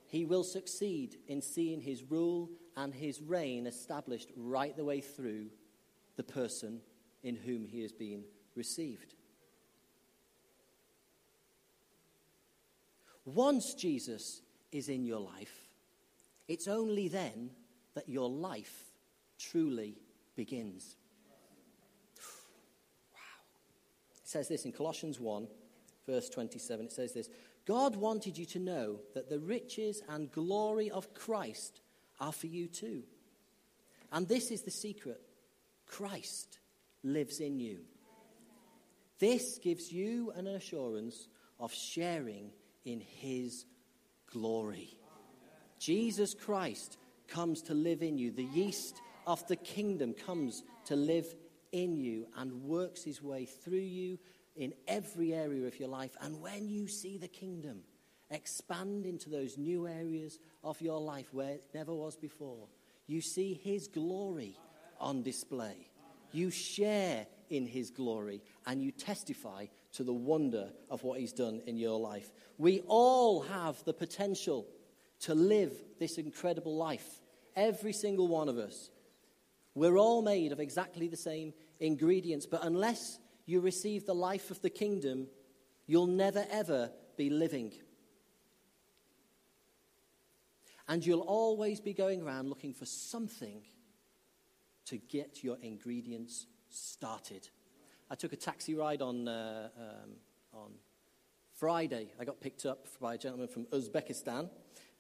He 0.08 0.26
will 0.26 0.44
succeed 0.44 1.18
in 1.28 1.42
seeing 1.42 1.82
his 1.82 2.04
rule 2.04 2.52
and 2.78 2.94
his 2.94 3.20
reign 3.20 3.66
established 3.66 4.32
right 4.38 4.78
the 4.78 4.86
way 4.86 5.02
through 5.02 5.48
the 6.16 6.24
person 6.24 6.82
in 7.24 7.36
whom 7.36 7.66
he 7.66 7.82
has 7.82 7.92
been 7.92 8.24
received. 8.56 9.16
Once 13.26 13.74
Jesus 13.74 14.42
is 14.72 14.90
in 14.90 15.06
your 15.06 15.20
life, 15.20 15.70
it's 16.48 16.68
only 16.68 17.08
then 17.08 17.52
that 17.94 18.10
your 18.10 18.30
life 18.30 18.92
truly 19.40 19.96
begins. 20.36 20.98
Wow. 23.14 23.20
It 24.22 24.28
says 24.28 24.50
this 24.50 24.66
in 24.66 24.74
Colossians 24.74 25.20
1, 25.20 25.48
verse 26.06 26.30
27. 26.30 26.88
It 26.88 26.92
says 26.92 27.14
this 27.14 27.30
God 27.66 27.96
wanted 27.96 28.38
you 28.38 28.46
to 28.48 28.60
know 28.60 29.00
that 29.14 29.30
the 29.30 29.40
riches 29.40 30.02
and 30.10 30.32
glory 30.32 30.92
of 30.92 31.14
Christ 31.14 31.80
are 32.20 32.34
for 32.34 32.48
you 32.48 32.68
too. 32.68 33.04
And 34.12 34.28
this 34.28 34.52
is 34.52 34.64
the 34.64 34.72
secret 34.72 35.22
Christ 35.88 36.60
lives 37.04 37.40
in 37.40 37.60
you. 37.60 37.80
This 39.20 39.60
gives 39.60 39.92
you 39.92 40.32
an 40.36 40.48
assurance 40.48 41.28
of 41.60 41.74
sharing 41.74 42.52
in 42.86 43.00
his 43.00 43.66
glory. 44.32 44.98
Jesus 45.80 46.34
Christ 46.34 46.98
comes 47.28 47.62
to 47.64 47.74
live 47.74 48.02
in 48.02 48.18
you. 48.18 48.32
The 48.32 48.44
yeast 48.44 49.02
of 49.28 49.46
the 49.48 49.56
kingdom 49.56 50.14
comes 50.14 50.64
to 50.86 50.96
live 50.96 51.26
in 51.72 51.96
you 51.96 52.28
and 52.38 52.64
works 52.64 53.04
his 53.04 53.22
way 53.22 53.46
through 53.46 53.78
you 53.78 54.20
in 54.56 54.74
every 54.88 55.34
area 55.34 55.66
of 55.68 55.80
your 55.80 55.90
life. 55.90 56.16
And 56.22 56.42
when 56.42 56.70
you 56.70 56.88
see 56.88 57.18
the 57.18 57.28
kingdom 57.28 57.82
expand 58.30 59.06
into 59.06 59.30
those 59.30 59.58
new 59.58 59.88
areas 59.88 60.40
of 60.64 60.82
your 60.82 61.00
life 61.00 61.34
where 61.34 61.52
it 61.52 61.66
never 61.74 61.94
was 61.94 62.16
before, 62.16 62.68
you 63.08 63.22
see 63.22 63.54
his 63.54 63.88
glory 63.88 64.58
on 65.00 65.24
display. 65.24 65.88
You 66.34 66.50
share 66.50 67.28
in 67.50 67.66
his 67.66 67.92
glory 67.92 68.42
and 68.66 68.82
you 68.82 68.92
testify 68.92 69.68
to 69.94 70.04
the 70.04 70.14
wonder 70.14 70.72
of 70.90 71.04
what 71.04 71.20
he's 71.20 71.32
done 71.32 71.62
in 71.68 71.78
your 71.78 72.00
life. 72.00 72.32
We 72.58 72.82
all 72.88 73.42
have 73.42 73.82
the 73.86 73.94
potential 73.94 74.68
to 75.22 75.36
live 75.36 75.72
this 76.00 76.18
incredible 76.18 76.76
life, 76.76 77.22
every 77.56 77.94
single 77.94 78.28
one 78.28 78.50
of 78.50 78.58
us. 78.58 78.90
We're 79.76 79.98
all 79.98 80.22
made 80.22 80.52
of 80.52 80.60
exactly 80.60 81.08
the 81.08 81.18
same 81.18 81.54
ingredients, 81.80 82.46
but 82.46 82.66
unless 82.66 83.20
you 83.46 83.62
receive 83.62 84.06
the 84.06 84.16
life 84.16 84.52
of 84.52 84.62
the 84.62 84.70
kingdom, 84.70 85.28
you'll 85.86 86.08
never 86.08 86.46
ever 86.50 86.92
be 87.16 87.30
living. 87.30 87.72
And 90.88 91.06
you'll 91.06 91.22
always 91.22 91.80
be 91.80 91.94
going 91.94 92.22
around 92.22 92.50
looking 92.50 92.74
for 92.74 92.86
something 92.86 93.62
to 94.86 94.98
get 94.98 95.44
your 95.44 95.58
ingredients 95.62 96.48
started. 96.70 97.50
I 98.10 98.16
took 98.16 98.34
a 98.34 98.38
taxi 98.38 98.76
ride 98.76 99.02
on, 99.02 99.28
uh, 99.28 99.70
um, 99.78 100.12
on 100.54 100.72
Friday. 101.54 102.14
I 102.20 102.26
got 102.26 102.42
picked 102.42 102.66
up 102.66 102.88
by 103.00 103.16
a 103.16 103.18
gentleman 103.18 103.48
from 103.48 103.66
Uzbekistan 103.68 104.50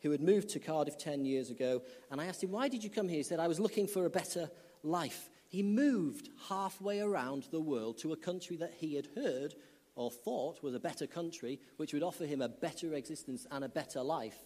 who 0.01 0.11
had 0.11 0.21
moved 0.21 0.49
to 0.49 0.59
Cardiff 0.59 0.97
10 0.97 1.25
years 1.25 1.49
ago. 1.49 1.81
And 2.11 2.21
I 2.21 2.25
asked 2.25 2.43
him, 2.43 2.51
Why 2.51 2.67
did 2.67 2.83
you 2.83 2.89
come 2.89 3.07
here? 3.07 3.17
He 3.17 3.23
said, 3.23 3.39
I 3.39 3.47
was 3.47 3.59
looking 3.59 3.87
for 3.87 4.05
a 4.05 4.09
better 4.09 4.49
life. 4.83 5.29
He 5.47 5.63
moved 5.63 6.29
halfway 6.49 6.99
around 6.99 7.47
the 7.51 7.61
world 7.61 7.97
to 7.99 8.11
a 8.11 8.17
country 8.17 8.57
that 8.57 8.73
he 8.75 8.95
had 8.95 9.07
heard 9.15 9.55
or 9.95 10.11
thought 10.11 10.63
was 10.63 10.73
a 10.73 10.79
better 10.79 11.07
country, 11.07 11.59
which 11.77 11.93
would 11.93 12.03
offer 12.03 12.25
him 12.25 12.41
a 12.41 12.49
better 12.49 12.93
existence 12.93 13.45
and 13.51 13.63
a 13.63 13.69
better 13.69 14.01
life. 14.01 14.37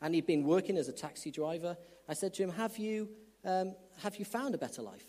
And 0.00 0.14
he'd 0.14 0.26
been 0.26 0.44
working 0.44 0.76
as 0.76 0.88
a 0.88 0.92
taxi 0.92 1.30
driver. 1.30 1.76
I 2.08 2.14
said 2.14 2.34
to 2.34 2.42
him, 2.42 2.50
Have 2.50 2.78
you, 2.78 3.08
um, 3.44 3.74
have 4.02 4.16
you 4.16 4.24
found 4.24 4.54
a 4.54 4.58
better 4.58 4.82
life? 4.82 5.06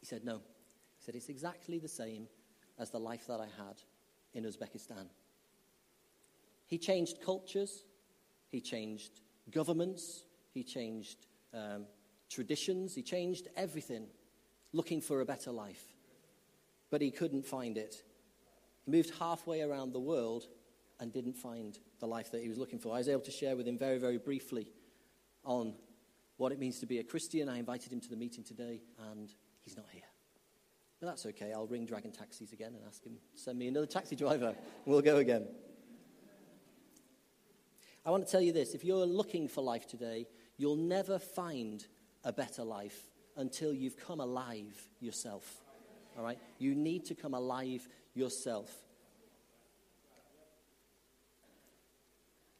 He 0.00 0.06
said, 0.06 0.24
No. 0.24 0.36
He 0.36 1.04
said, 1.04 1.14
It's 1.14 1.28
exactly 1.28 1.78
the 1.78 1.88
same 1.88 2.28
as 2.78 2.90
the 2.90 2.98
life 2.98 3.26
that 3.26 3.40
I 3.40 3.46
had 3.46 3.80
in 4.32 4.44
Uzbekistan. 4.44 5.06
He 6.66 6.78
changed 6.78 7.20
cultures, 7.24 7.84
he 8.50 8.60
changed 8.60 9.20
governments, 9.50 10.24
he 10.52 10.62
changed 10.62 11.26
um, 11.52 11.86
traditions, 12.30 12.94
he 12.94 13.02
changed 13.02 13.48
everything, 13.56 14.06
looking 14.72 15.00
for 15.00 15.20
a 15.20 15.24
better 15.24 15.50
life. 15.50 15.84
But 16.90 17.00
he 17.00 17.10
couldn't 17.10 17.46
find 17.46 17.76
it. 17.76 18.02
He 18.84 18.90
moved 18.90 19.12
halfway 19.18 19.62
around 19.62 19.92
the 19.92 20.00
world 20.00 20.46
and 21.00 21.12
didn't 21.12 21.36
find 21.36 21.78
the 22.00 22.06
life 22.06 22.30
that 22.32 22.42
he 22.42 22.48
was 22.48 22.58
looking 22.58 22.78
for. 22.78 22.94
I 22.94 22.98
was 22.98 23.08
able 23.08 23.22
to 23.22 23.30
share 23.30 23.56
with 23.56 23.66
him 23.66 23.78
very, 23.78 23.98
very 23.98 24.18
briefly 24.18 24.68
on 25.44 25.74
what 26.36 26.52
it 26.52 26.58
means 26.58 26.80
to 26.80 26.86
be 26.86 26.98
a 26.98 27.04
Christian. 27.04 27.48
I 27.48 27.58
invited 27.58 27.92
him 27.92 28.00
to 28.00 28.08
the 28.08 28.16
meeting 28.16 28.44
today, 28.44 28.82
and 29.10 29.32
he's 29.64 29.76
not 29.76 29.86
here. 29.92 30.02
But 31.00 31.06
that's 31.08 31.26
okay. 31.26 31.52
I'll 31.52 31.66
ring 31.66 31.86
Dragon 31.86 32.12
Taxis 32.12 32.52
again 32.52 32.74
and 32.74 32.82
ask 32.86 33.04
him 33.04 33.16
send 33.34 33.58
me 33.58 33.68
another 33.68 33.86
taxi 33.86 34.16
driver. 34.16 34.54
We'll 34.86 35.02
go 35.02 35.16
again. 35.18 35.46
I 38.06 38.10
want 38.10 38.26
to 38.26 38.30
tell 38.30 38.40
you 38.40 38.52
this 38.52 38.74
if 38.74 38.84
you're 38.84 39.06
looking 39.06 39.48
for 39.48 39.62
life 39.62 39.86
today, 39.86 40.26
you'll 40.56 40.76
never 40.76 41.18
find 41.18 41.84
a 42.24 42.32
better 42.32 42.62
life 42.62 42.98
until 43.36 43.72
you've 43.72 43.96
come 43.96 44.20
alive 44.20 44.88
yourself. 45.00 45.62
All 46.16 46.24
right? 46.24 46.38
You 46.58 46.74
need 46.74 47.06
to 47.06 47.14
come 47.14 47.34
alive 47.34 47.86
yourself. 48.14 48.70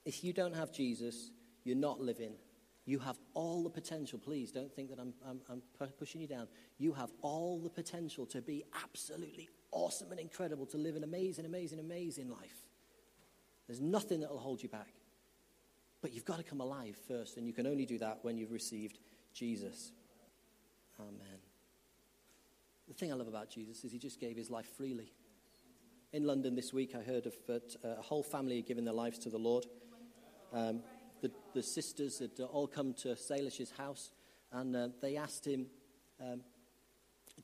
If 0.04 0.22
you 0.22 0.32
don't 0.32 0.54
have 0.54 0.72
Jesus, 0.72 1.30
you're 1.62 1.76
not 1.76 2.00
living. 2.00 2.34
You 2.86 2.98
have 2.98 3.16
all 3.32 3.62
the 3.62 3.70
potential. 3.70 4.18
Please 4.18 4.52
don't 4.52 4.72
think 4.72 4.90
that 4.90 4.98
I'm, 4.98 5.14
I'm, 5.26 5.40
I'm, 5.80 5.88
pushing 5.98 6.20
you 6.20 6.26
down. 6.26 6.48
You 6.78 6.92
have 6.92 7.10
all 7.22 7.58
the 7.58 7.70
potential 7.70 8.26
to 8.26 8.42
be 8.42 8.64
absolutely 8.82 9.48
awesome 9.70 10.10
and 10.10 10.20
incredible, 10.20 10.66
to 10.66 10.76
live 10.76 10.94
an 10.94 11.02
amazing, 11.02 11.46
amazing, 11.46 11.78
amazing 11.78 12.28
life. 12.28 12.66
There's 13.66 13.80
nothing 13.80 14.20
that 14.20 14.30
will 14.30 14.38
hold 14.38 14.62
you 14.62 14.68
back. 14.68 14.92
But 16.02 16.12
you've 16.12 16.26
got 16.26 16.36
to 16.36 16.42
come 16.42 16.60
alive 16.60 16.96
first, 17.08 17.38
and 17.38 17.46
you 17.46 17.54
can 17.54 17.66
only 17.66 17.86
do 17.86 17.96
that 17.98 18.18
when 18.20 18.36
you've 18.36 18.52
received 18.52 18.98
Jesus. 19.32 19.92
Amen. 21.00 21.38
The 22.86 22.92
thing 22.92 23.10
I 23.10 23.14
love 23.16 23.28
about 23.28 23.48
Jesus 23.48 23.82
is 23.84 23.92
he 23.92 23.98
just 23.98 24.20
gave 24.20 24.36
his 24.36 24.50
life 24.50 24.68
freely. 24.76 25.14
In 26.12 26.24
London 26.24 26.54
this 26.54 26.74
week, 26.74 26.94
I 26.94 27.02
heard 27.02 27.26
of 27.26 27.34
uh, 27.48 27.88
a 27.98 28.02
whole 28.02 28.22
family 28.22 28.60
given 28.60 28.84
their 28.84 28.94
lives 28.94 29.18
to 29.20 29.30
the 29.30 29.38
Lord. 29.38 29.64
Um, 30.52 30.82
the, 31.20 31.30
the, 31.54 31.62
sisters 31.62 32.18
had 32.18 32.30
uh, 32.38 32.44
all 32.44 32.66
come 32.66 32.94
to 32.94 33.16
Salish's 33.16 33.70
house, 33.72 34.10
and 34.52 34.74
uh, 34.74 34.88
they 35.00 35.16
asked 35.16 35.46
him, 35.46 35.66
um, 36.20 36.40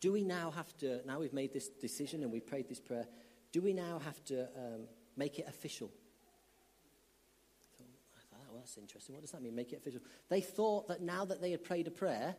Do 0.01 0.13
we 0.13 0.25
now 0.25 0.51
have 0.51 0.77
to, 0.79 1.01
now 1.07 1.21
we've 1.21 1.33
made 1.33 1.53
this 1.53 1.69
decision 1.69 2.23
and 2.23 2.33
we 2.33 2.41
prayed 2.41 2.69
this 2.69 2.81
prayer, 2.81 3.07
do 3.53 3.61
we 3.61 3.73
now 3.73 4.01
have 4.05 4.23
to 4.27 4.43
um, 4.57 4.83
make 5.17 5.39
it 5.39 5.47
official? 5.49 5.91
I 7.75 7.77
thought, 7.77 7.89
I 8.17 8.21
thought, 8.31 8.53
well, 8.53 8.61
that's 8.61 8.77
interesting. 8.77 9.15
What 9.15 9.23
does 9.23 9.33
that 9.33 9.43
mean, 9.43 9.55
make 9.55 9.73
it 9.73 9.77
official? 9.77 10.01
They 10.29 10.41
thought 10.41 10.89
that 10.89 11.03
now 11.03 11.25
that 11.25 11.41
they 11.41 11.51
had 11.51 11.65
prayed 11.65 11.89
a 11.89 11.91
prayer, 11.91 12.37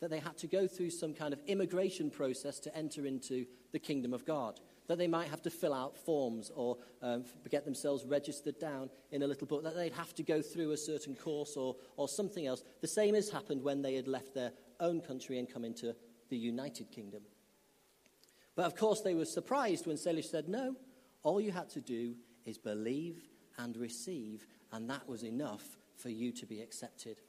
that 0.00 0.10
they 0.10 0.20
had 0.20 0.36
to 0.38 0.46
go 0.46 0.66
through 0.66 0.90
some 0.90 1.14
kind 1.14 1.32
of 1.32 1.40
immigration 1.46 2.10
process 2.10 2.60
to 2.60 2.76
enter 2.76 3.06
into 3.06 3.46
the 3.72 3.78
kingdom 3.78 4.12
of 4.12 4.24
God 4.24 4.60
that 4.86 4.98
they 4.98 5.06
might 5.06 5.28
have 5.28 5.42
to 5.42 5.50
fill 5.50 5.72
out 5.72 5.96
forms 5.96 6.50
or 6.54 6.76
um, 7.02 7.24
get 7.50 7.64
themselves 7.64 8.04
registered 8.04 8.58
down 8.58 8.90
in 9.12 9.22
a 9.22 9.26
little 9.26 9.46
book, 9.46 9.62
that 9.62 9.74
they'd 9.74 9.92
have 9.92 10.14
to 10.14 10.22
go 10.22 10.42
through 10.42 10.72
a 10.72 10.76
certain 10.76 11.14
course 11.14 11.56
or, 11.56 11.76
or 11.96 12.08
something 12.08 12.46
else. 12.46 12.62
The 12.80 12.88
same 12.88 13.14
has 13.14 13.30
happened 13.30 13.62
when 13.62 13.82
they 13.82 13.94
had 13.94 14.08
left 14.08 14.34
their 14.34 14.52
own 14.80 15.00
country 15.00 15.38
and 15.38 15.52
come 15.52 15.64
into 15.64 15.94
the 16.28 16.36
United 16.36 16.90
Kingdom. 16.90 17.22
But 18.56 18.66
of 18.66 18.76
course, 18.76 19.00
they 19.00 19.14
were 19.14 19.24
surprised 19.24 19.86
when 19.86 19.96
Salish 19.96 20.30
said, 20.30 20.48
No, 20.48 20.76
all 21.22 21.40
you 21.40 21.50
had 21.50 21.70
to 21.70 21.80
do 21.80 22.14
is 22.44 22.58
believe 22.58 23.22
and 23.58 23.76
receive, 23.76 24.46
and 24.72 24.88
that 24.90 25.08
was 25.08 25.22
enough 25.22 25.64
for 25.96 26.10
you 26.10 26.32
to 26.32 26.46
be 26.46 26.60
accepted. 26.60 27.20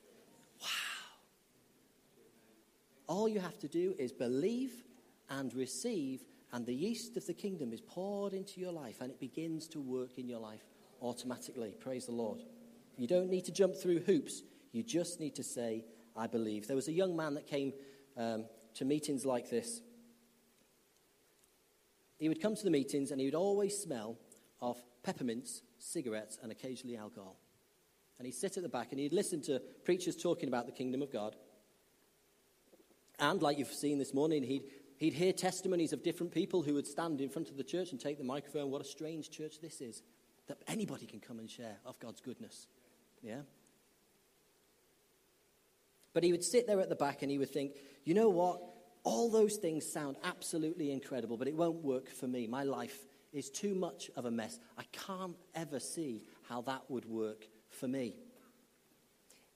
Wow. 0.62 0.68
All 3.08 3.30
you 3.30 3.40
have 3.40 3.60
to 3.60 3.68
do 3.68 3.94
is 3.98 4.12
believe 4.12 4.84
and 5.30 5.54
receive, 5.54 6.22
and 6.56 6.66
the 6.66 6.74
yeast 6.74 7.18
of 7.18 7.26
the 7.26 7.34
kingdom 7.34 7.74
is 7.74 7.82
poured 7.82 8.32
into 8.32 8.62
your 8.62 8.72
life 8.72 9.02
and 9.02 9.12
it 9.12 9.20
begins 9.20 9.68
to 9.68 9.82
work 9.82 10.18
in 10.18 10.30
your 10.30 10.40
life 10.40 10.64
automatically. 11.02 11.76
Praise 11.82 12.06
the 12.06 12.14
Lord. 12.14 12.44
You 12.98 13.08
don't 13.08 13.30
need 13.30 13.44
to 13.46 13.52
jump 13.52 13.76
through 13.76 14.00
hoops, 14.00 14.42
you 14.72 14.82
just 14.82 15.20
need 15.20 15.36
to 15.36 15.44
say, 15.44 15.84
I 16.16 16.28
believe. 16.28 16.66
There 16.66 16.78
was 16.78 16.88
a 16.88 16.94
young 16.94 17.14
man 17.14 17.34
that 17.34 17.46
came 17.46 17.74
um, 18.16 18.46
to 18.76 18.86
meetings 18.86 19.26
like 19.26 19.50
this. 19.50 19.82
He 22.20 22.30
would 22.30 22.42
come 22.42 22.56
to 22.56 22.64
the 22.64 22.72
meetings 22.72 23.12
and 23.12 23.20
he 23.20 23.28
would 23.28 23.36
always 23.36 23.78
smell 23.78 24.18
of 24.62 24.82
peppermints, 25.04 25.62
cigarettes, 25.78 26.40
and 26.42 26.54
occasionally 26.54 26.96
alcohol. 26.96 27.38
And 28.18 28.26
he'd 28.26 28.34
sit 28.34 28.56
at 28.56 28.64
the 28.64 28.70
back 28.70 28.92
and 28.92 29.00
he'd 29.02 29.12
listen 29.12 29.42
to 29.42 29.62
preachers 29.84 30.16
talking 30.16 30.48
about 30.48 30.68
the 30.68 30.72
kingdom 30.72 31.02
of 31.02 31.12
God. 31.12 31.36
And 33.20 33.42
like 33.42 33.60
you've 33.60 33.68
seen 33.68 33.98
this 33.98 34.14
morning, 34.14 34.42
he'd 34.42 34.64
He'd 34.98 35.14
hear 35.14 35.34
testimonies 35.34 35.94
of 35.94 36.04
different 36.04 36.32
people 36.32 36.62
who 36.62 36.74
would 36.76 36.88
stand 36.88 37.20
in 37.20 37.30
front 37.30 37.50
of 37.50 37.58
the 37.58 37.64
church 37.64 37.92
and 37.92 38.00
take 38.00 38.18
the 38.18 38.24
microphone. 38.24 38.72
What 38.72 38.82
a 38.82 38.86
strange 38.86 39.30
church 39.30 39.60
this 39.62 39.82
is, 39.82 40.02
that 40.48 40.58
anybody 40.68 41.06
can 41.06 41.20
come 41.20 41.40
and 41.40 41.50
share 41.50 41.78
of 41.86 42.00
God's 42.00 42.22
goodness. 42.22 42.68
Yeah? 43.22 43.42
But 46.14 46.24
he 46.24 46.32
would 46.32 46.44
sit 46.44 46.66
there 46.66 46.80
at 46.80 46.90
the 46.90 46.96
back 46.96 47.22
and 47.22 47.32
he 47.32 47.38
would 47.38 47.50
think, 47.50 47.74
you 48.06 48.14
know 48.14 48.30
what? 48.30 48.62
All 49.04 49.30
those 49.30 49.58
things 49.58 49.86
sound 49.86 50.16
absolutely 50.24 50.92
incredible, 50.92 51.38
but 51.38 51.48
it 51.48 51.56
won't 51.56 51.84
work 51.84 52.10
for 52.10 52.28
me. 52.28 52.48
My 52.48 52.64
life 52.64 52.98
is 53.34 53.50
too 53.50 53.76
much 53.76 54.10
of 54.16 54.26
a 54.26 54.32
mess. 54.32 54.58
I 54.78 54.84
can't 54.94 55.36
ever 55.54 55.80
see 55.80 56.24
how 56.48 56.62
that 56.62 56.84
would 56.90 57.06
work 57.06 57.48
for 57.70 57.88
me. 57.88 58.16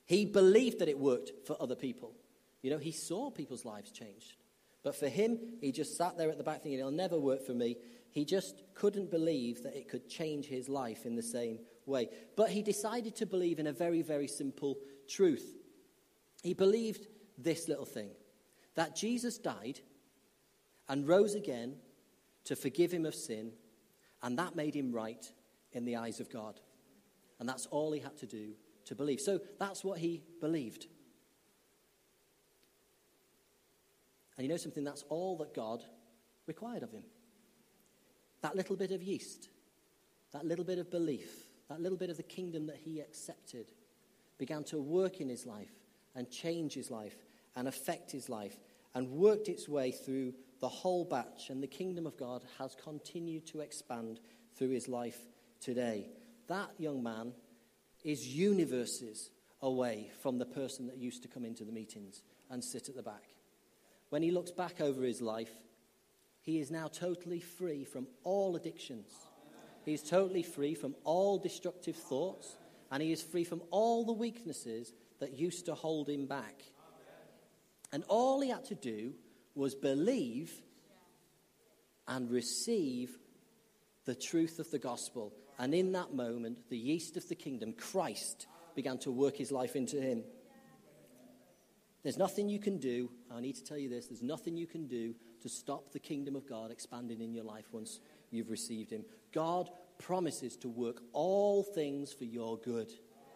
He 0.05 0.25
believed 0.25 0.79
that 0.79 0.89
it 0.89 0.99
worked 0.99 1.31
for 1.45 1.55
other 1.61 1.75
people. 1.75 2.13
You 2.61 2.71
know, 2.71 2.77
he 2.77 2.91
saw 2.91 3.29
people's 3.29 3.63
lives 3.63 3.91
changed. 3.91 4.35
But 4.83 4.95
for 4.95 5.09
him, 5.09 5.39
he 5.59 5.71
just 5.71 5.97
sat 5.97 6.17
there 6.17 6.29
at 6.29 6.37
the 6.37 6.43
back 6.43 6.61
thinking, 6.61 6.79
it'll 6.79 6.91
never 6.91 7.19
work 7.19 7.45
for 7.45 7.53
me. 7.53 7.77
He 8.11 8.25
just 8.25 8.63
couldn't 8.73 9.11
believe 9.11 9.63
that 9.63 9.75
it 9.75 9.89
could 9.89 10.09
change 10.09 10.45
his 10.45 10.69
life 10.69 11.05
in 11.05 11.15
the 11.15 11.23
same 11.23 11.59
way. 11.85 12.09
But 12.35 12.49
he 12.49 12.63
decided 12.63 13.15
to 13.17 13.25
believe 13.25 13.59
in 13.59 13.67
a 13.67 13.73
very, 13.73 14.01
very 14.01 14.27
simple 14.27 14.77
truth. 15.07 15.57
He 16.43 16.53
believed 16.53 17.07
this 17.37 17.67
little 17.67 17.85
thing 17.85 18.11
that 18.75 18.95
Jesus 18.95 19.37
died 19.37 19.81
and 20.87 21.07
rose 21.07 21.35
again 21.35 21.75
to 22.45 22.55
forgive 22.55 22.91
him 22.91 23.05
of 23.05 23.13
sin, 23.13 23.51
and 24.23 24.39
that 24.39 24.55
made 24.55 24.73
him 24.73 24.91
right 24.91 25.29
in 25.73 25.85
the 25.85 25.97
eyes 25.97 26.19
of 26.19 26.31
God. 26.31 26.59
And 27.39 27.47
that's 27.47 27.65
all 27.67 27.91
he 27.91 27.99
had 27.99 28.17
to 28.19 28.25
do 28.25 28.53
to 28.85 28.95
believe. 28.95 29.19
So 29.19 29.39
that's 29.59 29.83
what 29.83 29.99
he 29.99 30.23
believed. 30.41 30.87
And 34.39 34.45
you 34.45 34.53
know 34.53 34.57
something? 34.57 34.85
That's 34.85 35.03
all 35.09 35.35
that 35.39 35.53
God 35.53 35.83
required 36.47 36.81
of 36.81 36.93
him. 36.93 37.03
That 38.41 38.55
little 38.55 38.77
bit 38.77 38.91
of 38.91 39.03
yeast, 39.03 39.49
that 40.31 40.45
little 40.45 40.63
bit 40.63 40.79
of 40.79 40.89
belief, 40.89 41.29
that 41.67 41.81
little 41.81 41.97
bit 41.97 42.09
of 42.09 42.15
the 42.15 42.23
kingdom 42.23 42.65
that 42.67 42.77
he 42.77 43.01
accepted 43.01 43.65
began 44.37 44.63
to 44.63 44.77
work 44.77 45.19
in 45.19 45.27
his 45.27 45.45
life 45.45 45.73
and 46.15 46.31
change 46.31 46.73
his 46.73 46.89
life 46.89 47.17
and 47.57 47.67
affect 47.67 48.13
his 48.13 48.29
life 48.29 48.55
and 48.95 49.09
worked 49.09 49.49
its 49.49 49.67
way 49.67 49.91
through 49.91 50.33
the 50.61 50.69
whole 50.69 51.03
batch. 51.03 51.49
And 51.49 51.61
the 51.61 51.67
kingdom 51.67 52.07
of 52.07 52.15
God 52.15 52.45
has 52.59 52.77
continued 52.81 53.45
to 53.47 53.59
expand 53.59 54.21
through 54.55 54.69
his 54.69 54.87
life 54.87 55.19
today. 55.59 56.11
That 56.47 56.69
young 56.77 57.03
man 57.03 57.33
is 58.05 58.25
universes 58.25 59.31
away 59.61 60.11
from 60.21 60.37
the 60.37 60.45
person 60.45 60.87
that 60.87 60.97
used 60.97 61.23
to 61.23 61.27
come 61.27 61.43
into 61.43 61.65
the 61.65 61.73
meetings 61.73 62.23
and 62.49 62.63
sit 62.63 62.87
at 62.87 62.95
the 62.95 63.03
back. 63.03 63.25
When 64.09 64.21
he 64.23 64.31
looks 64.31 64.51
back 64.51 64.81
over 64.81 65.03
his 65.03 65.21
life, 65.21 65.51
he 66.41 66.59
is 66.59 66.71
now 66.71 66.87
totally 66.87 67.39
free 67.39 67.83
from 67.83 68.07
all 68.23 68.55
addictions. 68.55 69.11
He 69.85 69.93
is 69.93 70.01
totally 70.01 70.43
free 70.43 70.73
from 70.73 70.95
all 71.03 71.37
destructive 71.37 71.95
thoughts, 71.95 72.57
and 72.91 73.03
he 73.03 73.11
is 73.11 73.21
free 73.21 73.43
from 73.43 73.61
all 73.71 74.05
the 74.05 74.13
weaknesses 74.13 74.91
that 75.19 75.37
used 75.37 75.65
to 75.65 75.75
hold 75.75 76.09
him 76.09 76.25
back. 76.25 76.63
And 77.91 78.03
all 78.07 78.41
he 78.41 78.49
had 78.49 78.65
to 78.65 78.75
do 78.75 79.13
was 79.55 79.75
believe 79.75 80.51
and 82.07 82.29
receive 82.29 83.17
the 84.05 84.15
truth 84.15 84.59
of 84.59 84.71
the 84.71 84.79
gospel. 84.79 85.33
And 85.59 85.73
in 85.73 85.91
that 85.91 86.13
moment, 86.13 86.69
the 86.69 86.77
yeast 86.77 87.17
of 87.17 87.27
the 87.27 87.35
kingdom, 87.35 87.73
Christ, 87.73 88.47
began 88.75 88.97
to 88.99 89.11
work 89.11 89.37
his 89.37 89.51
life 89.51 89.75
into 89.75 90.01
him. 90.01 90.23
There's 92.03 92.17
nothing 92.17 92.47
you 92.47 92.59
can 92.59 92.77
do. 92.77 93.09
I 93.31 93.41
need 93.41 93.55
to 93.55 93.63
tell 93.63 93.77
you 93.77 93.89
this 93.89 94.07
there's 94.07 94.23
nothing 94.23 94.55
you 94.55 94.67
can 94.67 94.87
do 94.87 95.15
to 95.41 95.49
stop 95.49 95.91
the 95.91 95.99
kingdom 95.99 96.35
of 96.35 96.47
God 96.47 96.71
expanding 96.71 97.21
in 97.21 97.33
your 97.33 97.43
life 97.43 97.65
once 97.71 97.99
you've 98.31 98.49
received 98.49 98.91
him. 98.91 99.03
God 99.33 99.69
promises 99.97 100.55
to 100.57 100.69
work 100.69 101.01
all 101.13 101.63
things 101.63 102.13
for 102.13 102.25
your 102.25 102.57
good. 102.57 102.91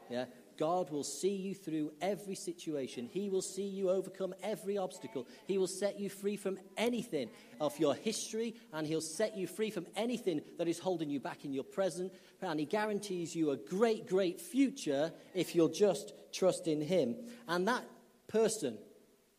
Yeah? 0.10 0.26
God 0.58 0.92
will 0.92 1.04
see 1.04 1.36
you 1.36 1.56
through 1.56 1.92
every 2.02 2.36
situation. 2.36 3.10
He 3.12 3.30
will 3.30 3.42
see 3.42 3.64
you 3.64 3.90
overcome 3.90 4.36
every 4.44 4.78
obstacle. 4.78 5.28
He 5.48 5.58
will 5.58 5.68
set 5.68 6.00
you 6.00 6.10
free 6.10 6.38
from 6.38 6.60
anything 6.78 7.30
of 7.60 7.78
your 7.80 7.96
history, 7.96 8.56
and 8.72 8.86
He'll 8.86 9.02
set 9.02 9.36
you 9.36 9.48
free 9.48 9.72
from 9.72 9.88
anything 9.96 10.42
that 10.58 10.68
is 10.68 10.80
holding 10.80 11.10
you 11.10 11.20
back 11.20 11.44
in 11.44 11.54
your 11.54 11.64
present. 11.64 12.14
And 12.42 12.60
He 12.60 12.66
guarantees 12.66 13.36
you 13.36 13.52
a 13.52 13.58
great, 13.58 14.08
great 14.08 14.40
future 14.40 15.12
if 15.34 15.56
you'll 15.56 15.70
just 15.70 16.14
trust 16.32 16.68
in 16.68 16.82
Him. 16.82 17.16
And 17.48 17.68
that 17.68 17.84
person 18.28 18.78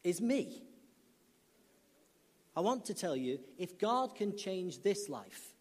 is 0.03 0.21
me. 0.21 0.63
I 2.57 2.61
want 2.61 2.85
to 2.87 2.95
tell 2.95 3.17
you 3.17 3.39
if 3.59 3.79
God 3.79 4.15
can 4.15 4.37
change 4.37 4.83
this 4.83 5.09
life, 5.09 5.55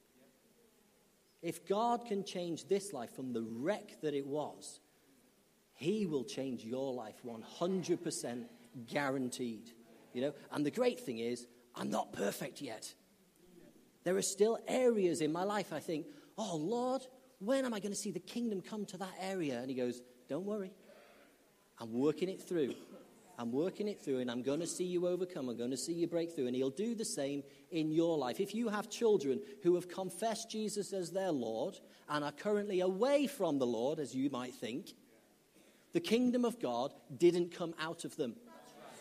if 1.42 1.68
God 1.68 2.06
can 2.06 2.24
change 2.24 2.68
this 2.68 2.94
life 2.94 3.14
from 3.16 3.34
the 3.34 3.42
wreck 3.42 4.02
that 4.02 4.14
it 4.14 4.26
was, 4.26 4.80
He 5.74 6.06
will 6.06 6.24
change 6.24 6.64
your 6.64 6.94
life 6.94 7.16
100% 7.26 8.46
guaranteed. 8.86 9.72
You 10.14 10.22
know, 10.22 10.34
and 10.52 10.66
the 10.66 10.72
great 10.72 11.00
thing 11.00 11.20
is, 11.20 11.48
I'm 11.76 11.90
not 11.90 12.14
perfect 12.14 12.62
yet. 12.62 12.94
There 14.04 14.16
are 14.16 14.22
still 14.22 14.60
areas 14.68 15.22
in 15.22 15.32
my 15.32 15.44
life 15.44 15.74
I 15.74 15.80
think, 15.80 16.06
oh 16.38 16.56
Lord, 16.56 17.02
when 17.40 17.66
am 17.66 17.74
I 17.74 17.80
going 17.80 17.92
to 17.92 17.98
see 17.98 18.12
the 18.12 18.20
kingdom 18.20 18.62
come 18.62 18.86
to 18.88 18.98
that 18.98 19.14
area? 19.20 19.60
And 19.60 19.70
He 19.70 19.76
goes, 19.76 20.02
don't 20.30 20.46
worry. 20.46 20.72
I'm 21.80 21.92
working 21.92 22.30
it 22.30 22.42
through. 22.42 22.76
I'm 23.44 23.52
working 23.52 23.90
it 23.90 24.00
through 24.00 24.20
and 24.20 24.32
I'm 24.32 24.42
going 24.42 24.62
to 24.62 24.66
see 24.66 24.86
you 24.86 25.06
overcome. 25.06 25.50
I'm 25.50 25.58
going 25.58 25.72
to 25.72 25.76
see 25.76 25.92
you 25.92 26.08
break 26.08 26.34
through. 26.34 26.48
And 26.48 26.56
He'll 26.56 26.70
do 26.70 26.96
the 26.96 27.04
same 27.04 27.44
in 27.72 27.92
your 27.92 28.18
life. 28.18 28.40
If 28.40 28.56
you 28.56 28.70
have 28.70 28.90
children 28.90 29.42
who 29.64 29.76
have 29.76 29.90
confessed 29.90 30.50
Jesus 30.50 30.94
as 30.94 31.12
their 31.12 31.34
Lord 31.34 31.78
and 32.08 32.24
are 32.24 32.32
currently 32.32 32.80
away 32.80 33.28
from 33.28 33.60
the 33.60 33.66
Lord, 33.66 34.00
as 34.00 34.16
you 34.16 34.30
might 34.30 34.54
think, 34.54 34.94
the 35.92 36.00
kingdom 36.00 36.46
of 36.46 36.58
God 36.62 36.94
didn't 37.18 37.54
come 37.54 37.74
out 37.82 38.06
of 38.06 38.16
them. 38.16 38.38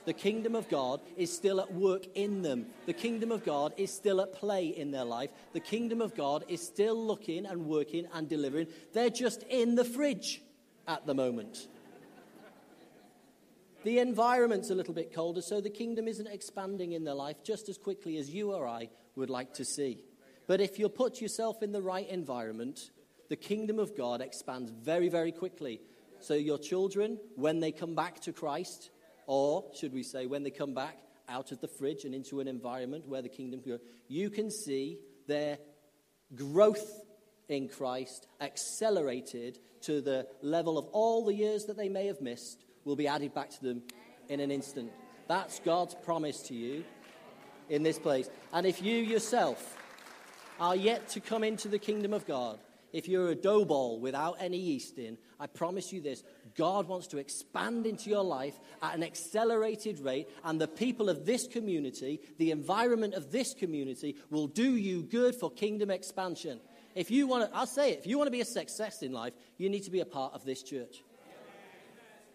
The 0.07 0.13
kingdom 0.13 0.57
of 0.57 0.69
God 0.69 1.03
is 1.17 1.33
still 1.33 1.61
at 1.61 1.73
work 1.73 2.07
in 2.17 2.43
them. 2.43 2.67
The 2.87 2.93
kingdom 2.93 3.31
of 3.31 3.45
God 3.45 3.73
is 3.77 3.93
still 3.93 4.21
at 4.21 4.33
play 4.33 4.67
in 4.67 4.91
their 4.91 5.05
life. 5.05 5.31
The 5.53 5.61
kingdom 5.61 6.01
of 6.01 6.17
God 6.17 6.45
is 6.49 6.61
still 6.61 6.97
looking 6.97 7.47
and 7.47 7.67
working 7.67 8.09
and 8.13 8.29
delivering. 8.29 8.67
They're 8.93 9.09
just 9.09 9.45
in 9.45 9.77
the 9.77 9.85
fridge 9.85 10.43
at 10.89 11.07
the 11.07 11.15
moment. 11.15 11.69
The 13.85 13.99
environment's 13.99 14.71
a 14.71 14.77
little 14.77 14.95
bit 14.95 15.13
colder, 15.13 15.43
so 15.43 15.61
the 15.61 15.69
kingdom 15.69 16.07
isn't 16.07 16.29
expanding 16.29 16.93
in 16.93 17.03
their 17.03 17.15
life 17.15 17.43
just 17.43 17.69
as 17.69 17.79
quickly 17.79 18.17
as 18.17 18.31
you 18.31 18.53
or 18.53 18.65
I 18.67 18.91
would 19.17 19.29
like 19.29 19.55
to 19.55 19.65
see. 19.65 20.05
But 20.47 20.61
if 20.61 20.79
you 20.79 20.89
put 20.89 21.21
yourself 21.21 21.65
in 21.65 21.73
the 21.73 21.83
right 21.83 22.09
environment, 22.09 22.93
the 23.29 23.35
kingdom 23.35 23.81
of 23.81 23.97
God 23.97 24.21
expands 24.21 24.71
very, 24.71 25.09
very 25.09 25.33
quickly. 25.33 25.81
So 26.21 26.35
your 26.35 26.59
children, 26.59 27.19
when 27.35 27.59
they 27.59 27.73
come 27.73 27.97
back 27.97 28.21
to 28.21 28.33
Christ, 28.33 28.91
or 29.27 29.65
should 29.75 29.93
we 29.93 30.05
say, 30.05 30.27
when 30.27 30.45
they 30.45 30.51
come 30.51 30.75
back 30.75 30.99
out 31.29 31.51
of 31.51 31.61
the 31.61 31.67
fridge 31.67 32.05
and 32.05 32.15
into 32.15 32.39
an 32.39 32.47
environment 32.47 33.09
where 33.09 33.23
the 33.23 33.29
kingdom 33.29 33.63
can 33.63 33.73
go, 33.73 33.79
you 34.07 34.31
can 34.31 34.53
see 34.53 34.99
their 35.27 35.59
growth 36.37 37.03
in 37.49 37.69
Christ 37.69 38.29
accelerated 38.41 39.59
to 39.83 40.01
the 40.01 40.29
level 40.41 40.79
of 40.79 40.87
all 40.93 41.25
the 41.25 41.35
years 41.35 41.65
that 41.65 41.77
they 41.77 41.89
may 41.89 42.07
have 42.07 42.21
missed 42.21 42.65
will 42.85 42.97
be 42.97 43.07
added 43.07 43.35
back 43.35 43.51
to 43.51 43.63
them 43.63 43.83
in 44.29 44.41
an 44.41 44.51
instant. 44.51 44.91
That's 45.29 45.61
God's 45.61 45.95
promise 45.95 46.43
to 46.45 46.55
you 46.55 46.85
in 47.69 47.83
this 47.83 47.99
place. 47.99 48.29
And 48.53 48.67
if 48.67 48.83
you 48.83 48.97
yourself 48.97 49.77
are 50.61 50.77
yet 50.77 51.09
to 51.09 51.21
come 51.21 51.45
into 51.45 51.69
the 51.69 51.79
kingdom 51.79 52.13
of 52.13 52.27
God, 52.27 52.59
if 52.93 53.09
you're 53.09 53.31
a 53.31 53.35
dough 53.35 53.65
ball 53.65 53.99
without 53.99 54.37
any 54.39 54.59
yeast 54.59 54.99
in, 54.99 55.17
I 55.41 55.47
promise 55.47 55.93
you 55.93 56.01
this 56.01 56.23
God 56.55 56.87
wants 56.87 57.07
to 57.09 57.19
expand 57.19 57.87
into 57.87 58.11
your 58.11 58.23
life 58.23 58.59
at 58.83 58.95
an 58.95 59.03
accelerated 59.03 59.99
rate, 60.01 60.29
and 60.45 60.61
the 60.61 60.69
people 60.69 61.09
of 61.09 61.25
this 61.25 61.47
community, 61.47 62.21
the 62.39 62.51
environment 62.51 63.15
of 63.15 63.33
this 63.33 63.55
community, 63.55 64.17
will 64.31 64.47
do 64.47 64.77
you 64.77 65.03
good 65.03 65.35
for 65.35 65.51
kingdom 65.51 65.91
expansion. 65.91 66.61
If 66.95 67.11
you 67.11 67.27
want 67.27 67.51
to, 67.51 67.57
I'll 67.57 67.67
say 67.67 67.93
it, 67.93 68.01
if 68.01 68.07
you 68.07 68.19
want 68.19 68.27
to 68.27 68.33
be 68.33 68.43
a 68.43 68.45
success 68.45 69.03
in 69.03 69.13
life, 69.13 69.33
you 69.57 69.71
need 69.71 69.85
to 69.85 69.91
be 69.91 70.01
a 70.01 70.05
part 70.05 70.35
of 70.35 70.45
this 70.45 70.63
church 70.63 71.03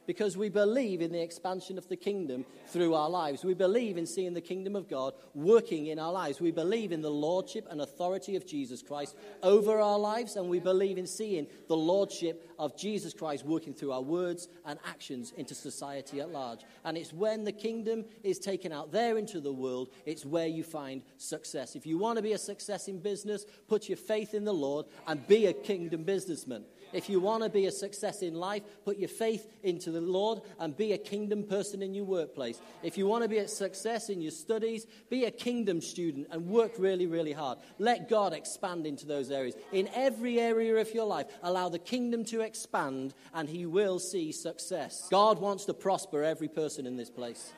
because 0.08 0.38
we 0.38 0.50
believe 0.50 1.02
in 1.02 1.12
the 1.12 1.22
expansion 1.22 1.78
of 1.78 1.88
the 1.90 1.96
kingdom 1.96 2.46
through 2.70 2.96
our 2.96 3.10
lives. 3.10 3.44
We 3.44 3.54
believe 3.54 3.98
in 3.98 4.08
seeing 4.08 4.34
the 4.34 4.42
kingdom 4.42 4.76
of 4.76 4.90
God 4.90 5.14
working 5.36 5.88
in 5.88 6.00
our 6.00 6.12
lives. 6.12 6.40
We 6.40 6.52
believe 6.52 6.92
in 6.92 7.02
the 7.02 7.12
lordship 7.12 7.68
and 7.70 7.82
authority 7.82 8.36
of 8.36 8.48
Jesus 8.48 8.82
Christ 8.82 9.16
over 9.44 9.80
our 9.80 10.00
lives, 10.00 10.38
and 10.38 10.50
we 10.50 10.60
believe 10.60 10.98
in 10.98 11.06
seeing 11.06 11.46
the 11.68 11.78
lordship 11.78 12.50
of 12.58 12.76
Jesus 12.78 13.14
Christ 13.14 13.46
working 13.46 13.74
through 13.74 13.92
our 13.92 14.02
words 14.02 14.48
and 14.66 14.80
actions 14.88 15.34
into 15.38 15.54
society 15.54 16.22
at 16.22 16.32
large. 16.32 16.62
And 16.86 16.98
it's 16.98 17.14
when 17.14 17.44
the 17.44 17.52
kingdom 17.52 18.06
is 18.24 18.40
taken 18.40 18.72
out 18.72 18.92
there 18.92 19.18
into 19.18 19.42
the 19.42 19.54
world, 19.54 19.90
it's 20.06 20.26
where 20.26 20.48
you 20.48 20.64
find 20.64 21.02
success. 21.18 21.76
If 21.76 21.86
you 21.86 21.98
want 21.98 22.16
to 22.16 22.24
be 22.24 22.32
a 22.32 22.38
success 22.38 22.88
in 22.88 23.00
business, 23.00 23.46
put 23.68 23.90
your 23.90 23.98
faith 23.98 24.34
in 24.34 24.46
the 24.46 24.54
Lord 24.54 24.86
and 25.06 25.28
be 25.28 25.48
a 25.48 25.54
kingdom 25.54 26.04
businessman. 26.04 26.64
If 26.94 27.10
you 27.10 27.20
want 27.20 27.44
to 27.44 27.50
be 27.50 27.66
a 27.66 27.72
success 27.72 28.22
in 28.22 28.36
life, 28.36 28.64
put 28.86 28.98
your 28.98 29.10
faith 29.10 29.48
into 29.64 29.92
the 29.92 30.02
Lord 30.02 30.42
and 30.60 30.76
be 30.76 30.94
a 30.94 30.98
kingdom 30.98 31.44
person 31.44 31.82
in 31.82 31.94
your 31.94 32.06
workplace. 32.06 32.62
If 32.84 32.98
you 32.98 33.08
want 33.08 33.24
to 33.24 33.30
be 33.30 33.40
a 33.40 33.48
success 33.48 34.10
in 34.10 34.22
your 34.22 34.32
studies, 34.32 34.86
be 35.10 35.26
a 35.26 35.32
kingdom 35.32 35.82
student 35.82 36.28
and 36.32 36.48
work 36.48 36.74
really, 36.78 37.08
really 37.08 37.34
hard. 37.34 37.58
Let 37.78 38.10
God 38.10 38.34
expand 38.34 38.88
into 38.88 39.06
those 39.06 39.32
areas. 39.32 39.56
In 39.72 39.90
every 39.94 40.40
area 40.40 40.76
of 40.78 40.94
your 40.94 41.06
life, 41.06 41.28
allow 41.44 41.70
the 41.70 41.80
kingdom 41.80 42.24
to 42.26 42.42
expand 42.42 43.14
and 43.34 43.50
He 43.50 43.66
will 43.66 44.00
see 44.00 44.32
success. 44.32 45.08
God 45.12 45.40
wants 45.40 45.66
to 45.66 45.74
prosper 45.74 46.24
every 46.24 46.48
person 46.48 46.86
in 46.86 46.98
this 46.98 47.10
place 47.10 47.54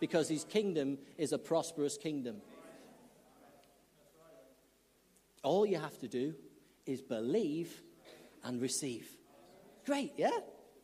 because 0.00 0.28
His 0.28 0.44
kingdom 0.44 0.98
is 1.18 1.32
a 1.32 1.38
prosperous 1.38 1.96
kingdom. 1.96 2.36
All 5.42 5.66
you 5.66 5.78
have 5.78 5.98
to 5.98 6.08
do 6.08 6.34
is 6.86 7.02
believe 7.02 7.82
and 8.44 8.60
receive. 8.60 9.08
Great, 9.84 10.12
yeah? 10.16 10.30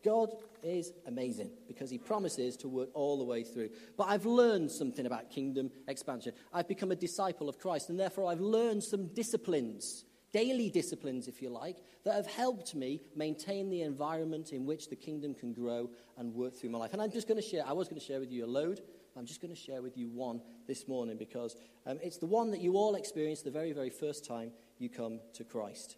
God 0.03 0.33
is 0.63 0.91
amazing 1.07 1.51
because 1.67 1.89
he 1.89 1.97
promises 1.97 2.57
to 2.57 2.67
work 2.67 2.89
all 2.93 3.17
the 3.17 3.23
way 3.23 3.43
through. 3.43 3.69
But 3.97 4.05
I've 4.05 4.25
learned 4.25 4.71
something 4.71 5.05
about 5.05 5.29
kingdom 5.29 5.71
expansion. 5.87 6.33
I've 6.53 6.67
become 6.67 6.91
a 6.91 6.95
disciple 6.95 7.49
of 7.49 7.59
Christ, 7.59 7.89
and 7.89 7.99
therefore 7.99 8.31
I've 8.31 8.41
learned 8.41 8.83
some 8.83 9.07
disciplines, 9.07 10.05
daily 10.33 10.69
disciplines, 10.69 11.27
if 11.27 11.41
you 11.41 11.49
like, 11.49 11.77
that 12.03 12.15
have 12.15 12.27
helped 12.27 12.73
me 12.73 13.01
maintain 13.15 13.69
the 13.69 13.81
environment 13.81 14.53
in 14.53 14.65
which 14.65 14.89
the 14.89 14.95
kingdom 14.95 15.33
can 15.33 15.53
grow 15.53 15.89
and 16.17 16.33
work 16.33 16.55
through 16.55 16.71
my 16.71 16.79
life. 16.79 16.93
And 16.93 17.01
I'm 17.01 17.11
just 17.11 17.27
going 17.27 17.41
to 17.41 17.47
share, 17.47 17.63
I 17.65 17.73
was 17.73 17.87
going 17.87 17.99
to 17.99 18.05
share 18.05 18.19
with 18.19 18.31
you 18.31 18.45
a 18.45 18.47
load. 18.47 18.81
I'm 19.15 19.25
just 19.25 19.41
going 19.41 19.53
to 19.53 19.59
share 19.59 19.81
with 19.81 19.97
you 19.97 20.09
one 20.09 20.41
this 20.67 20.87
morning 20.87 21.17
because 21.17 21.55
um, 21.85 21.99
it's 22.01 22.17
the 22.17 22.27
one 22.27 22.51
that 22.51 22.61
you 22.61 22.75
all 22.75 22.95
experience 22.95 23.41
the 23.41 23.51
very, 23.51 23.73
very 23.73 23.89
first 23.89 24.25
time 24.25 24.51
you 24.79 24.89
come 24.89 25.19
to 25.33 25.43
Christ. 25.43 25.97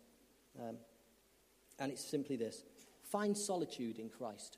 Um, 0.60 0.78
and 1.80 1.92
it's 1.92 2.04
simply 2.04 2.36
this 2.36 2.64
find 3.04 3.38
solitude 3.38 4.00
in 4.00 4.10
Christ. 4.10 4.58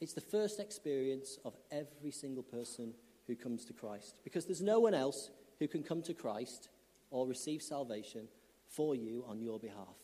It's 0.00 0.14
the 0.14 0.20
first 0.20 0.58
experience 0.58 1.38
of 1.44 1.54
every 1.70 2.10
single 2.10 2.42
person 2.42 2.94
who 3.26 3.36
comes 3.36 3.64
to 3.66 3.72
Christ 3.72 4.16
because 4.24 4.46
there's 4.46 4.62
no 4.62 4.80
one 4.80 4.94
else 4.94 5.30
who 5.58 5.68
can 5.68 5.82
come 5.82 6.02
to 6.02 6.14
Christ 6.14 6.68
or 7.10 7.26
receive 7.26 7.62
salvation 7.62 8.26
for 8.66 8.96
you 8.96 9.24
on 9.28 9.40
your 9.40 9.60
behalf. 9.60 9.96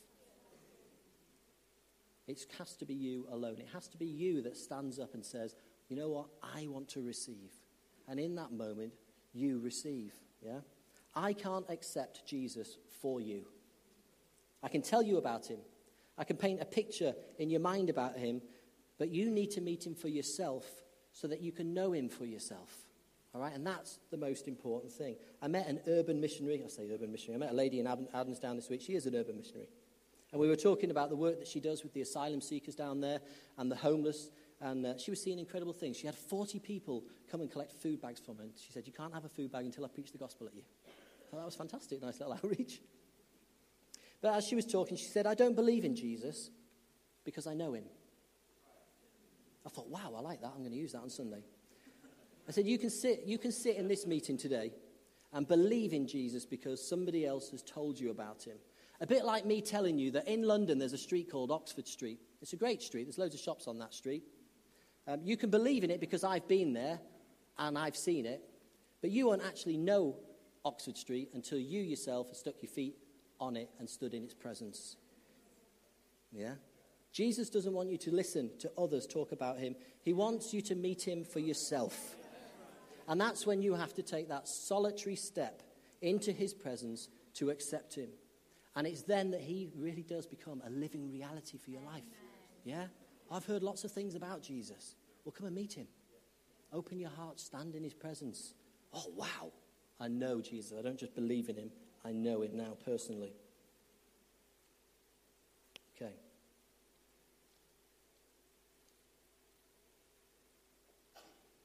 It 2.29 2.45
has 2.59 2.77
to 2.77 2.85
be 2.85 2.95
you 2.95 3.27
alone. 3.31 3.57
It 3.59 3.69
has 3.73 3.89
to 3.89 3.97
be 3.97 4.07
you 4.07 4.43
that 4.43 4.57
stands 4.57 4.99
up 4.99 5.15
and 5.15 5.25
says, 5.25 5.57
You 5.89 5.97
know 5.97 6.11
what? 6.11 6.27
I 6.43 6.67
want 6.69 6.89
to 6.91 7.03
receive. 7.03 7.51
And 8.07 8.21
in 8.21 8.35
that 8.37 8.53
moment, 8.53 8.93
you 9.33 9.59
receive. 9.59 10.13
Yeah? 10.45 10.61
I 11.15 11.33
can't 11.33 11.65
accept 11.71 12.27
Jesus 12.27 12.77
for 13.01 13.21
you. 13.21 13.47
I 14.63 14.69
can 14.69 14.83
tell 14.83 15.03
you 15.03 15.19
about 15.19 15.47
him. 15.47 15.59
I 16.17 16.25
can 16.25 16.37
paint 16.37 16.61
a 16.61 16.65
picture 16.65 17.15
in 17.39 17.49
your 17.51 17.61
mind 17.61 17.91
about 17.91 18.17
him, 18.17 18.43
But 18.99 19.11
you 19.11 19.31
need 19.31 19.53
to 19.53 19.61
meet 19.61 19.87
him 19.87 19.95
for 19.95 20.09
yourself 20.09 20.67
so 21.13 21.29
that 21.29 21.41
you 21.41 21.53
can 21.53 21.73
know 21.73 21.93
him 21.93 22.09
for 22.09 22.25
yourself. 22.25 22.89
All 23.35 23.41
right? 23.41 23.55
And 23.55 23.65
that's 23.67 24.01
the 24.11 24.17
most 24.17 24.49
important 24.49 24.93
thing. 24.93 25.17
I 25.41 25.49
met 25.49 25.69
an 25.69 25.81
urban 25.87 26.21
missionary. 26.21 26.63
I 26.65 26.69
say 26.69 26.91
urban 26.93 27.13
missionary. 27.13 27.37
I 27.37 27.47
met 27.47 27.53
a 27.53 27.57
lady 27.57 27.79
in 27.79 27.87
Adamstown 27.87 28.57
this 28.57 28.69
week. 28.69 28.81
She 28.81 28.95
is 28.95 29.07
an 29.07 29.15
urban 29.15 29.37
missionary. 29.37 29.69
And 30.33 30.41
we 30.41 30.49
were 30.49 30.57
talking 30.57 30.91
about 30.91 31.09
the 31.09 31.17
work 31.17 31.39
that 31.39 31.49
she 31.49 31.61
does 31.61 31.83
with 31.83 31.95
the 31.95 32.03
asylum 32.03 32.41
seekers 32.41 32.75
down 32.75 33.01
there 33.01 33.21
and 33.57 33.71
the 33.71 33.77
homeless. 33.77 34.31
And 34.61 34.85
uh, 34.85 34.99
she 34.99 35.11
was 35.11 35.23
seeing 35.23 35.39
incredible 35.39 35.73
things. 35.73 35.97
She 35.97 36.07
had 36.07 36.17
40 36.17 36.59
people 36.59 37.05
come 37.31 37.41
and 37.41 37.51
collect 37.51 37.73
food 37.73 38.01
bags 38.01 38.21
from 38.21 38.37
her. 38.39 38.43
And 38.43 38.53
she 38.57 38.73
said, 38.73 38.87
You 38.87 38.93
can't 38.93 39.15
have 39.15 39.25
a 39.25 39.29
food 39.29 39.53
bag 39.53 39.65
until 39.65 39.85
I 39.85 39.89
preach 39.89 40.11
the 40.13 40.19
gospel 40.19 40.47
at 40.47 40.55
you. 40.55 40.63
Thought 41.31 41.39
that 41.39 41.47
was 41.47 41.55
fantastic. 41.55 42.03
Nice 42.03 42.19
little 42.19 42.33
outreach. 42.45 42.81
But 44.21 44.35
as 44.35 44.47
she 44.47 44.55
was 44.55 44.67
talking, 44.67 44.97
she 44.97 45.07
said, 45.07 45.27
I 45.27 45.35
don't 45.35 45.55
believe 45.55 45.85
in 45.85 45.95
Jesus 45.95 46.51
because 47.25 47.47
I 47.47 47.55
know 47.55 47.73
him. 47.73 47.85
I 49.65 49.69
thought, 49.69 49.89
wow, 49.89 50.15
I 50.17 50.21
like 50.21 50.41
that. 50.41 50.53
I'm 50.55 50.61
going 50.61 50.73
to 50.73 50.79
use 50.79 50.93
that 50.93 51.03
on 51.03 51.11
Sunday. 51.11 51.45
I 52.49 52.53
said, 52.53 52.67
you 52.67 52.79
can 52.79 52.91
sit, 52.91 53.25
you 53.27 53.37
can 53.39 53.53
sit 53.53 53.77
in 53.77 53.87
this 53.87 54.07
meeting 54.07 54.39
today 54.39 54.73
and 55.33 55.47
believe 55.47 55.93
in 55.93 56.07
Jesus 56.07 56.47
because 56.47 56.87
somebody 56.87 57.27
else 57.27 57.51
has 57.51 57.63
told 57.63 58.01
you 58.01 58.11
about 58.11 58.43
him. 58.43 58.57
A 59.01 59.07
bit 59.07 59.25
like 59.25 59.45
me 59.45 59.61
telling 59.61 59.99
you 59.99 60.11
that 60.13 60.27
in 60.27 60.43
London 60.43 60.79
there's 60.79 60.95
a 60.95 60.99
street 60.99 61.31
called 61.31 61.51
Oxford 61.51 61.87
Street. 61.87 62.19
It's 62.41 62.55
a 62.55 62.57
great 62.57 62.83
street, 62.83 63.05
there's 63.05 63.19
loads 63.19 63.35
of 63.35 63.41
shops 63.41 63.69
on 63.69 63.79
that 63.79 63.95
street. 63.95 64.25
Um, 65.07 65.21
you 65.23 65.37
can 65.37 65.51
believe 65.51 65.85
in 65.85 65.91
it 65.91 66.01
because 66.01 66.25
I've 66.25 66.49
been 66.49 66.73
there 66.73 66.99
and 67.59 67.79
I've 67.79 67.97
seen 67.97 68.27
it, 68.27 68.43
but 69.01 69.11
you 69.11 69.27
won't 69.27 69.45
actually 69.45 69.77
know 69.77 70.17
Oxford 70.65 70.97
Street 70.97 71.31
until 71.35 71.59
you 71.59 71.81
yourself 71.81 72.29
have 72.29 72.37
stuck 72.37 72.55
your 72.63 72.71
feet 72.71 72.97
on 73.41 73.57
it 73.57 73.71
and 73.79 73.89
stood 73.89 74.15
in 74.15 74.25
its 74.25 74.35
presence. 74.35 74.97
Yeah? 76.33 76.55
Jesus 77.13 77.51
doesn't 77.51 77.73
want 77.73 77.91
you 77.91 77.99
to 77.99 78.11
listen 78.11 78.51
to 78.61 78.71
others 78.77 79.07
talk 79.07 79.33
about 79.33 79.59
him. 79.59 79.75
He 80.03 80.13
wants 80.13 80.53
you 80.53 80.61
to 80.63 80.75
meet 80.75 81.07
him 81.07 81.25
for 81.25 81.41
yourself. 81.41 82.17
And 83.09 83.21
that's 83.21 83.47
when 83.47 83.63
you 83.63 83.75
have 83.75 83.95
to 83.95 84.03
take 84.03 84.29
that 84.29 84.47
solitary 84.47 85.17
step 85.17 85.63
into 86.03 86.31
his 86.31 86.53
presence 86.53 87.09
to 87.35 87.51
accept 87.51 87.95
him. 87.95 88.11
And 88.77 88.87
it's 88.87 89.03
then 89.03 89.31
that 89.31 89.41
he 89.41 89.71
really 89.77 90.03
does 90.03 90.27
become 90.27 90.63
a 90.65 90.71
living 90.71 91.11
reality 91.11 91.59
for 91.59 91.71
your 91.71 91.83
life. 91.83 92.05
Yeah? 92.65 92.87
I've 93.31 93.47
heard 93.47 93.63
lots 93.63 93.85
of 93.85 93.93
things 93.93 94.15
about 94.15 94.43
Jesus. 94.43 94.95
Well, 95.25 95.33
come 95.33 95.47
and 95.47 95.57
meet 95.57 95.73
him. 95.73 95.87
Open 96.73 96.99
your 96.99 97.11
heart, 97.11 97.41
stand 97.41 97.75
in 97.75 97.83
his 97.83 97.95
presence. 97.95 98.55
Oh, 98.93 99.07
wow. 99.17 99.53
I 99.99 100.09
know 100.09 100.41
Jesus. 100.41 100.79
I 100.79 100.83
don't 100.83 100.99
just 100.99 101.15
believe 101.15 101.49
in 101.49 101.57
him, 101.57 101.71
I 102.05 102.13
know 102.13 102.43
it 102.43 102.55
now 102.55 102.77
personally. 102.85 103.33
Okay. 105.97 106.13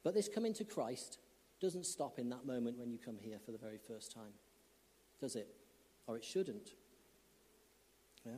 But 0.02 0.14
this 0.14 0.28
coming 0.28 0.52
to 0.54 0.64
Christ 0.64 1.18
doesn't 1.60 1.86
stop 1.86 2.18
in 2.18 2.28
that 2.30 2.44
moment 2.44 2.78
when 2.78 2.90
you 2.90 2.98
come 2.98 3.16
here 3.18 3.38
for 3.44 3.52
the 3.52 3.58
very 3.58 3.78
first 3.78 4.12
time, 4.12 4.32
does 5.20 5.36
it? 5.36 5.48
Or 6.06 6.16
it 6.16 6.24
shouldn't. 6.24 6.70
Yeah? 8.26 8.32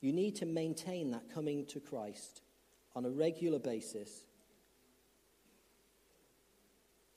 You 0.00 0.12
need 0.12 0.36
to 0.36 0.46
maintain 0.46 1.10
that 1.10 1.28
coming 1.32 1.66
to 1.66 1.80
Christ 1.80 2.40
on 2.96 3.04
a 3.04 3.10
regular 3.10 3.58
basis. 3.58 4.24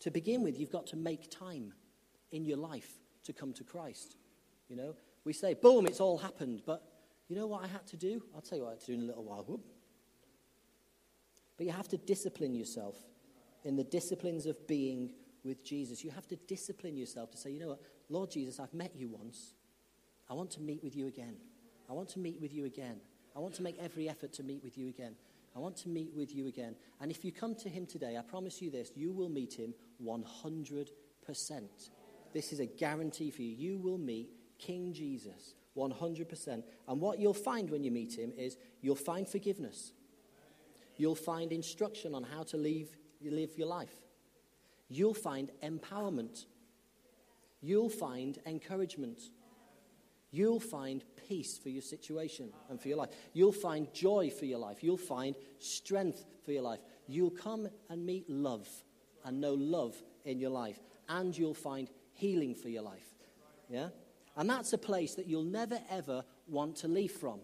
To 0.02 0.12
begin 0.12 0.44
with, 0.44 0.60
you've 0.60 0.72
got 0.72 0.88
to 0.88 0.98
make 0.98 1.32
time 1.32 1.72
in 2.32 2.44
your 2.44 2.58
life 2.58 2.92
to 3.26 3.34
come 3.34 3.54
to 3.54 3.64
Christ. 3.64 4.18
You 4.68 4.76
know, 4.76 4.96
we 5.24 5.34
say, 5.34 5.54
boom, 5.54 5.86
it's 5.86 6.00
all 6.00 6.18
happened. 6.18 6.62
But 6.66 6.84
you 7.28 7.36
know 7.36 7.48
what 7.48 7.64
I 7.64 7.68
had 7.68 7.86
to 7.88 7.98
do? 7.98 8.24
I'll 8.36 8.42
tell 8.42 8.58
you 8.58 8.64
what 8.64 8.72
I 8.72 8.74
had 8.74 8.82
to 8.82 8.86
do 8.88 8.94
in 8.94 9.02
a 9.02 9.06
little 9.06 9.24
while. 9.24 9.44
Whoop. 9.48 9.62
But 11.58 11.66
you 11.66 11.72
have 11.72 11.88
to 11.90 11.98
discipline 11.98 12.56
yourself 12.56 12.96
in 13.64 13.76
the 13.76 13.84
disciplines 13.84 14.46
of 14.46 14.68
being 14.68 15.12
with 15.44 15.64
Jesus. 15.64 16.04
You 16.04 16.12
have 16.12 16.28
to 16.28 16.36
discipline 16.36 16.98
yourself 16.98 17.32
to 17.32 17.38
say, 17.38 17.52
you 17.52 17.60
know 17.60 17.70
what, 17.70 17.82
Lord 18.10 18.32
Jesus, 18.32 18.60
I've 18.60 18.74
met 18.74 18.96
you 18.96 19.10
once. 19.10 19.54
I 20.30 20.34
want 20.34 20.52
to 20.52 20.62
meet 20.62 20.84
with 20.84 20.96
you 20.96 21.08
again. 21.08 21.36
I 21.90 21.94
want 21.94 22.10
to 22.10 22.20
meet 22.20 22.42
with 22.42 22.54
you 22.54 22.66
again. 22.66 23.00
I 23.36 23.40
want 23.40 23.56
to 23.56 23.64
make 23.64 23.78
every 23.80 24.10
effort 24.10 24.34
to 24.34 24.44
meet 24.44 24.64
with 24.64 24.78
you 24.78 24.90
again. 24.90 25.16
I 25.56 25.60
want 25.60 25.78
to 25.78 25.90
meet 25.90 26.14
with 26.16 26.34
you 26.34 26.48
again. 26.48 26.76
And 27.00 27.12
if 27.12 27.24
you 27.24 27.32
come 27.32 27.56
to 27.56 27.70
him 27.70 27.86
today, 27.86 28.18
I 28.18 28.22
promise 28.22 28.62
you 28.62 28.72
this, 28.72 28.92
you 28.96 29.12
will 29.12 29.30
meet 29.30 29.54
him 29.54 29.74
100%. 30.04 30.90
This 32.34 32.52
is 32.52 32.60
a 32.60 32.65
guarantee 32.65 33.32
for 33.32 33.41
you. 33.41 33.56
You 33.56 33.78
will 33.78 33.98
meet 33.98 34.30
King 34.58 34.93
Jesus 34.93 35.56
100%. 35.78 36.63
And 36.88 37.02
what 37.02 37.19
you'll 37.19 37.34
find 37.34 37.69
when 37.69 37.84
you 37.84 37.91
meet 37.91 38.17
him 38.17 38.32
is 38.38 38.58
you'll 38.82 38.96
find 38.96 39.28
forgiveness. 39.28 39.93
You'll 40.98 41.15
find 41.15 41.52
instruction 41.52 42.13
on 42.13 42.24
how 42.24 42.43
to 42.43 42.58
live, 42.58 42.89
live 43.22 43.58
your 43.58 43.67
life. 43.67 43.93
You'll 44.89 45.13
find 45.13 45.50
empowerment. 45.63 46.46
You'll 47.62 47.89
find 47.89 48.38
encouragement. 48.46 49.22
You'll 50.32 50.60
find 50.60 51.04
peace 51.28 51.58
for 51.58 51.69
your 51.69 51.82
situation 51.82 52.52
and 52.69 52.80
for 52.80 52.88
your 52.88 52.98
life. 52.98 53.10
You'll 53.34 53.52
find 53.52 53.91
joy 53.93 54.30
for 54.30 54.46
your 54.46 54.60
life. 54.60 54.84
You'll 54.84 54.98
find 54.98 55.36
strength 55.60 56.26
for 56.43 56.52
your 56.52 56.63
life. 56.63 56.80
You'll 57.08 57.32
come 57.32 57.67
and 57.89 58.06
meet 58.06 58.30
love 58.30 58.67
and 59.26 59.39
know 59.39 59.54
love 59.54 59.96
in 60.26 60.39
your 60.39 60.50
life. 60.50 60.80
And 61.10 61.38
you'll 61.38 61.54
find 61.54 61.89
healing 62.13 62.56
for 62.56 62.69
your 62.69 62.84
life. 62.84 63.08
Yeah? 63.69 63.89
And 64.36 64.49
that's 64.49 64.73
a 64.73 64.78
place 64.78 65.15
that 65.15 65.28
you'll 65.28 65.43
never, 65.43 65.80
ever 65.89 66.23
want 66.47 66.78
to 66.78 66.88
leave 66.88 67.12
from. 67.12 67.39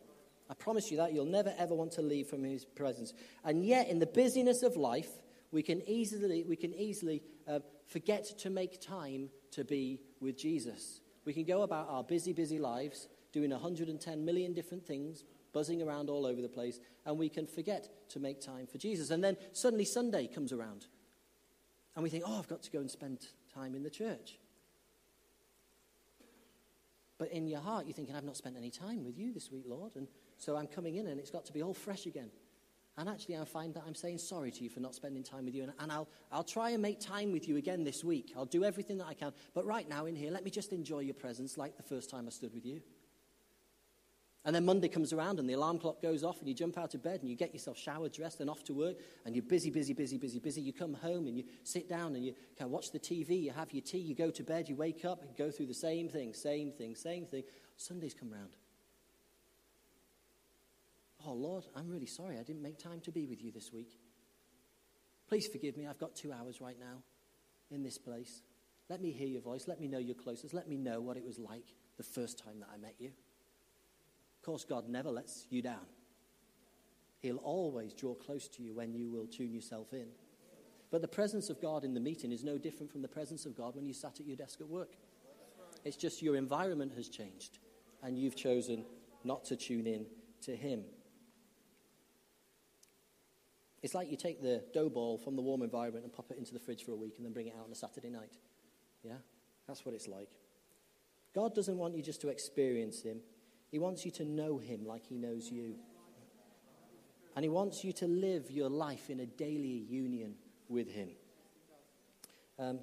I 0.50 0.56
promise 0.56 0.90
you 0.90 0.98
that. 0.98 1.14
You'll 1.14 1.26
never, 1.26 1.54
ever 1.58 1.76
want 1.76 1.92
to 1.94 2.02
leave 2.02 2.28
from 2.28 2.44
his 2.44 2.66
presence. 2.66 3.14
And 3.44 3.64
yet, 3.64 3.88
in 3.88 4.00
the 4.00 4.08
busyness 4.08 4.64
of 4.64 4.76
life, 4.76 5.10
we 5.52 5.62
can 5.62 5.82
easily, 5.88 6.44
we 6.44 6.56
can 6.56 6.74
easily 6.74 7.22
uh, 7.48 7.60
forget 7.88 8.26
to 8.40 8.50
make 8.50 8.82
time 8.82 9.30
to 9.52 9.64
be 9.64 10.00
with 10.20 10.38
Jesus. 10.38 11.02
We 11.26 11.34
can 11.34 11.44
go 11.44 11.62
about 11.62 11.88
our 11.90 12.04
busy, 12.04 12.34
busy 12.34 12.58
lives 12.58 13.08
doing 13.32 13.52
110 13.52 14.26
million 14.26 14.54
different 14.54 14.86
things, 14.86 15.24
buzzing 15.54 15.82
around 15.82 16.10
all 16.10 16.26
over 16.26 16.42
the 16.42 16.50
place, 16.50 16.80
and 17.06 17.18
we 17.18 17.30
can 17.30 17.46
forget 17.46 18.10
to 18.10 18.20
make 18.20 18.42
time 18.42 18.66
for 18.66 18.80
Jesus. 18.80 19.12
And 19.12 19.24
then 19.24 19.38
suddenly 19.52 19.86
Sunday 19.86 20.28
comes 20.28 20.52
around, 20.52 20.88
and 21.96 22.04
we 22.04 22.10
think, 22.10 22.24
oh, 22.26 22.40
I've 22.40 22.48
got 22.48 22.64
to 22.64 22.72
go 22.72 22.80
and 22.80 22.90
spend 22.90 23.28
time 23.54 23.76
in 23.76 23.84
the 23.84 23.90
church. 23.90 24.40
But 27.20 27.32
in 27.32 27.48
your 27.48 27.60
heart, 27.60 27.86
you're 27.86 27.94
thinking, 27.94 28.16
I've 28.16 28.24
not 28.24 28.38
spent 28.38 28.56
any 28.58 28.72
time 28.72 29.04
with 29.04 29.20
you 29.20 29.32
this 29.32 29.52
week, 29.52 29.66
Lord. 29.68 29.96
And 29.98 30.08
so 30.38 30.56
I'm 30.56 30.68
coming 30.68 30.96
in, 30.96 31.08
and 31.08 31.20
it's 31.20 31.30
got 31.30 31.46
to 31.46 31.54
be 31.54 31.62
all 31.62 31.74
fresh 31.74 32.06
again. 32.08 32.32
And 32.98 33.08
actually, 33.08 33.38
I 33.38 33.46
find 33.46 33.74
that 33.76 33.84
I'm 33.86 33.94
saying 33.94 34.18
sorry 34.18 34.52
to 34.52 34.64
you 34.64 34.70
for 34.70 34.80
not 34.80 34.96
spending 34.96 35.22
time 35.22 35.46
with 35.46 35.54
you. 35.54 35.64
And, 35.64 35.74
and, 35.80 35.92
I'll, 35.92 36.08
I'll 36.32 36.44
try 36.44 36.72
and 36.72 36.82
make 36.82 37.00
time 37.00 37.32
with 37.32 37.48
you 37.48 37.58
again 37.58 37.84
this 37.84 38.04
week. 38.04 38.34
I'll 38.36 38.46
do 38.46 38.64
everything 38.64 38.98
that 38.98 39.08
I 39.08 39.14
can. 39.14 39.34
But 39.54 39.66
right 39.66 39.88
now, 39.88 40.06
in 40.06 40.16
here, 40.16 40.32
let 40.32 40.44
me 40.44 40.50
just 40.50 40.74
enjoy 40.74 41.00
your 41.00 41.14
presence 41.14 41.58
like 41.58 41.78
the 41.78 41.84
first 41.84 42.10
time 42.10 42.26
I 42.26 42.30
stood 42.30 42.54
with 42.54 42.66
you. 42.66 42.82
And 44.46 44.56
then 44.56 44.64
Monday 44.64 44.88
comes 44.88 45.12
around 45.12 45.40
and 45.40 45.50
the 45.50 45.54
alarm 45.54 45.80
clock 45.80 46.02
goes 46.02 46.24
off 46.24 46.40
and 46.40 46.48
you 46.48 46.54
jump 46.54 46.78
out 46.78 46.94
of 46.96 47.04
bed 47.04 47.20
and 47.20 47.30
you 47.30 47.36
get 47.36 47.54
yourself 47.54 47.78
showered, 47.78 48.14
dressed, 48.14 48.40
and 48.40 48.50
off 48.50 48.64
to 48.64 48.74
work. 48.74 48.96
And 49.26 49.36
you're 49.36 49.44
busy, 49.44 49.70
busy, 49.70 49.94
busy, 49.94 50.18
busy, 50.18 50.40
busy. 50.40 50.62
You 50.62 50.72
come 50.72 50.94
home 50.94 51.28
and 51.28 51.38
you 51.38 51.44
sit 51.64 51.90
down 51.90 52.16
and 52.16 52.24
you 52.24 52.34
kind 52.58 52.68
of 52.68 52.72
watch 52.72 52.92
the 52.92 53.00
TV, 53.00 53.42
you 53.42 53.52
have 53.52 53.74
your 53.74 53.82
tea, 53.82 53.98
you 53.98 54.16
go 54.16 54.32
to 54.32 54.44
bed, 54.44 54.70
you 54.70 54.76
wake 54.76 55.04
up 55.04 55.22
and 55.24 55.36
go 55.36 55.52
through 55.52 55.66
the 55.66 55.74
same 55.74 56.08
thing, 56.08 56.34
same 56.34 56.72
thing, 56.72 56.96
same 56.96 57.26
thing. 57.26 57.44
Sundays 57.76 58.14
come 58.14 58.32
round. 58.32 58.56
Oh, 61.28 61.34
Lord, 61.34 61.66
I'm 61.76 61.90
really 61.90 62.06
sorry 62.06 62.38
I 62.40 62.44
didn't 62.44 62.62
make 62.62 62.80
time 62.80 63.02
to 63.02 63.12
be 63.12 63.26
with 63.26 63.44
you 63.44 63.52
this 63.52 63.74
week. 63.74 64.00
Please 65.28 65.48
forgive 65.48 65.76
me. 65.76 65.86
I've 65.86 66.00
got 66.00 66.16
two 66.16 66.32
hours 66.32 66.62
right 66.62 66.78
now 66.80 67.04
in 67.72 67.84
this 67.84 67.98
place. 67.98 68.42
Let 68.90 69.02
me 69.02 69.12
hear 69.12 69.28
your 69.28 69.42
voice. 69.42 69.68
Let 69.68 69.82
me 69.82 69.88
know 69.88 70.00
you're 70.00 70.16
closest. 70.16 70.54
Let 70.54 70.70
me 70.70 70.78
know 70.78 71.02
what 71.02 71.18
it 71.18 71.26
was 71.26 71.38
like 71.38 71.76
the 71.98 72.04
first 72.04 72.40
time 72.40 72.62
that 72.62 72.70
I 72.74 72.78
met 72.78 72.96
you. 73.00 73.12
Course, 74.50 74.66
God 74.66 74.90
never 74.90 75.12
lets 75.12 75.46
you 75.52 75.62
down. 75.62 75.86
He'll 77.20 77.38
always 77.38 77.94
draw 77.94 78.16
close 78.16 78.48
to 78.48 78.64
you 78.64 78.74
when 78.74 78.96
you 78.96 79.08
will 79.08 79.28
tune 79.28 79.54
yourself 79.54 79.94
in. 79.94 80.08
But 80.90 81.04
the 81.04 81.08
presence 81.08 81.52
of 81.52 81.62
God 81.62 81.84
in 81.84 81.94
the 81.94 82.00
meeting 82.00 82.32
is 82.32 82.44
no 82.44 82.58
different 82.58 82.92
from 82.92 83.04
the 83.04 83.08
presence 83.08 83.46
of 83.46 83.56
God 83.56 83.76
when 83.76 83.86
you 83.86 83.94
sat 83.94 84.20
at 84.20 84.26
your 84.26 84.36
desk 84.36 84.60
at 84.60 84.68
work. 84.68 84.96
It's 85.86 85.96
just 85.96 86.24
your 86.24 86.36
environment 86.36 86.94
has 86.96 87.10
changed, 87.10 87.60
and 88.02 88.18
you've 88.18 88.36
chosen 88.36 88.86
not 89.24 89.46
to 89.46 89.56
tune 89.56 89.86
in 89.86 90.08
to 90.42 90.56
Him. 90.56 90.82
It's 93.84 93.94
like 93.94 94.10
you 94.10 94.18
take 94.18 94.42
the 94.42 94.64
dough 94.74 94.90
ball 94.90 95.20
from 95.20 95.36
the 95.36 95.44
warm 95.44 95.62
environment 95.62 96.06
and 96.06 96.12
pop 96.12 96.32
it 96.32 96.40
into 96.40 96.54
the 96.54 96.60
fridge 96.60 96.84
for 96.84 96.94
a 96.94 96.96
week 96.96 97.14
and 97.18 97.26
then 97.28 97.34
bring 97.34 97.46
it 97.46 97.54
out 97.56 97.66
on 97.66 97.72
a 97.72 97.76
Saturday 97.76 98.10
night. 98.10 98.34
Yeah? 99.04 99.18
That's 99.68 99.86
what 99.86 99.94
it's 99.94 100.08
like. 100.08 100.32
God 101.36 101.54
doesn't 101.54 101.78
want 101.78 101.94
you 101.94 102.02
just 102.02 102.22
to 102.22 102.30
experience 102.30 103.04
Him, 103.04 103.20
He 103.72 103.80
wants 103.80 104.06
you 104.06 104.12
to 104.12 104.26
know 104.26 104.58
Him 104.58 104.86
like 104.86 105.06
He 105.06 105.18
knows 105.18 105.50
you. 105.52 105.76
And 107.36 107.44
He 107.44 107.50
wants 107.50 107.84
you 107.84 107.94
to 107.94 108.08
live 108.08 108.50
your 108.52 108.70
life 108.70 109.10
in 109.10 109.20
a 109.20 109.26
daily 109.26 109.86
union 109.90 110.36
with 110.68 110.92
Him. 110.92 111.10
Um, 112.58 112.80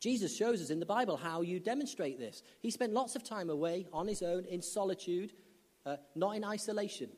Jesus 0.00 0.36
shows 0.36 0.62
us 0.62 0.70
in 0.70 0.78
the 0.78 0.86
Bible 0.86 1.16
how 1.16 1.42
you 1.42 1.58
demonstrate 1.58 2.18
this. 2.18 2.42
He 2.60 2.70
spent 2.70 2.92
lots 2.92 3.16
of 3.16 3.24
time 3.24 3.50
away 3.50 3.86
on 3.92 4.06
his 4.06 4.22
own 4.22 4.44
in 4.44 4.62
solitude, 4.62 5.32
uh, 5.84 5.96
not 6.14 6.36
in 6.36 6.44
isolation. 6.44 7.10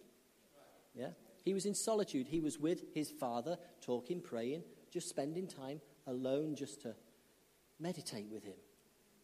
Yeah? 0.95 1.11
He 1.45 1.53
was 1.53 1.67
in 1.67 1.75
solitude. 1.75 2.27
He 2.27 2.41
was 2.41 2.59
with 2.59 2.85
his 2.95 3.11
father, 3.11 3.59
talking, 3.83 4.23
praying, 4.23 4.63
just 4.91 5.09
spending 5.09 5.47
time 5.47 5.81
alone 6.07 6.55
just 6.57 6.81
to 6.83 6.95
meditate 7.79 8.29
with 8.31 8.45
him, 8.45 8.57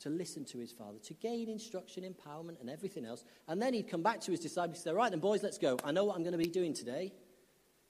to 0.01 0.11
listen 0.11 0.45
to 0.47 0.59
his 0.59 0.73
father, 0.73 0.99
to 1.05 1.15
gain 1.15 1.49
instruction, 1.49 2.05
empowerment, 2.05 2.61
and 2.61 2.69
everything 2.69 3.05
else. 3.05 3.25
And 3.49 3.61
then 3.61 3.73
he'd 3.75 3.89
come 3.89 4.03
back 4.03 4.21
to 4.23 4.31
his 4.31 4.41
disciples 4.41 4.79
and 4.79 4.85
say, 4.85 4.93
Right 4.93 5.11
then, 5.11 5.21
boys, 5.21 5.43
let's 5.43 5.59
go. 5.59 5.79
I 5.85 5.93
know 5.93 6.05
what 6.05 6.17
I'm 6.17 6.23
going 6.23 6.33
to 6.33 6.39
be 6.39 6.51
doing 6.51 6.75
today. 6.75 7.13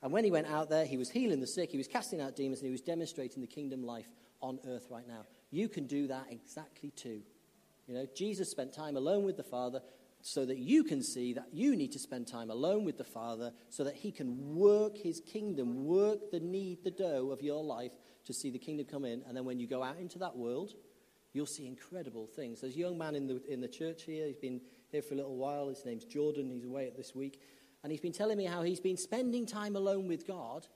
And 0.03 0.13
when 0.13 0.25
he 0.25 0.31
went 0.31 0.47
out 0.47 0.69
there, 0.69 0.85
he 0.85 0.97
was 0.97 1.11
healing 1.11 1.41
the 1.41 1.47
sick, 1.47 1.71
he 1.71 1.79
was 1.79 1.89
casting 1.89 2.21
out 2.21 2.37
demons, 2.37 2.61
and 2.61 2.67
he 2.67 2.73
was 2.73 2.83
demonstrating 2.83 3.41
the 3.41 3.49
kingdom 3.49 3.83
life 3.83 4.09
on 4.41 4.59
earth 4.67 4.87
right 4.91 5.07
now. 5.09 5.25
You 5.51 5.69
can 5.69 5.87
do 5.87 6.07
that 6.09 6.27
exactly 6.31 6.91
too. 6.91 7.23
You 7.87 7.95
know, 7.95 8.07
Jesus 8.15 8.51
spent 8.51 8.73
time 8.73 8.97
alone 8.97 9.25
with 9.25 9.37
the 9.37 9.43
Father 9.43 9.81
so 10.21 10.45
that 10.45 10.59
you 10.59 10.83
can 10.83 11.03
see 11.03 11.33
that 11.35 11.47
you 11.53 11.77
need 11.77 11.93
to 11.93 11.99
spend 11.99 12.27
time 12.27 12.51
alone 12.51 12.85
with 12.85 12.99
the 12.99 13.05
Father 13.05 13.53
so 13.71 13.85
that 13.85 13.95
He 13.95 14.11
can 14.11 14.57
work 14.57 14.99
His 14.99 15.21
kingdom, 15.21 15.85
work 15.85 16.31
the 16.33 16.41
need, 16.41 16.83
the 16.83 16.91
dough 16.91 17.31
of 17.31 17.43
your 17.43 17.63
life 17.63 17.93
to 18.25 18.33
see 18.33 18.51
the 18.51 18.59
kingdom 18.59 18.87
come 18.87 19.05
in. 19.05 19.23
And 19.27 19.37
then 19.37 19.45
when 19.45 19.61
you 19.61 19.69
go 19.69 19.83
out 19.83 19.99
into 19.99 20.19
that 20.19 20.37
world, 20.37 20.75
you'll 21.37 21.47
see 21.47 21.67
incredible 21.67 22.27
things. 22.27 22.63
There's 22.63 22.75
a 22.75 22.79
young 22.79 22.97
man 22.97 23.15
in 23.15 23.27
the, 23.27 23.43
in 23.47 23.61
the 23.61 23.69
church 23.69 24.05
here. 24.05 24.27
He's 24.27 24.39
been 24.39 24.61
here 24.91 25.03
for 25.03 25.13
a 25.13 25.19
little 25.19 25.37
while. 25.37 25.69
His 25.69 25.85
name's 25.85 26.05
Jordan. 26.05 26.51
He's 26.51 26.65
away 26.65 26.87
at 26.87 26.97
this 26.97 27.15
week. 27.15 27.43
And 27.83 27.93
he's 27.93 28.01
been 28.01 28.13
telling 28.13 28.39
me 28.39 28.47
how 28.47 28.63
he's 28.63 28.81
been 28.81 28.97
spending 28.97 29.45
time 29.45 29.77
alone 29.77 30.09
with 30.09 30.27
God, 30.27 30.67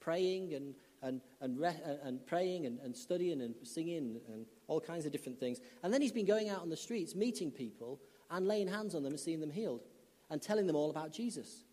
praying 0.00 0.52
and, 0.52 0.74
and, 1.02 1.22
and, 1.40 1.58
re- 1.58 1.80
and 2.04 2.24
praying 2.26 2.66
and, 2.66 2.78
and 2.80 2.94
studying 2.94 3.40
and 3.40 3.54
singing 3.62 4.20
and 4.32 4.44
all 4.68 4.80
kinds 4.80 5.06
of 5.06 5.12
different 5.12 5.40
things. 5.40 5.60
And 5.82 5.92
then 5.92 6.02
he's 6.02 6.12
been 6.12 6.26
going 6.26 6.50
out 6.50 6.60
on 6.60 6.68
the 6.68 6.76
streets, 6.76 7.14
meeting 7.14 7.50
people 7.50 7.98
and 8.30 8.46
laying 8.46 8.68
hands 8.68 8.94
on 8.94 9.02
them 9.02 9.12
and 9.12 9.20
seeing 9.20 9.40
them 9.40 9.50
healed 9.50 9.80
and 10.30 10.42
telling 10.42 10.66
them 10.66 10.76
all 10.76 10.90
about 10.90 11.10
Jesus. 11.10 11.64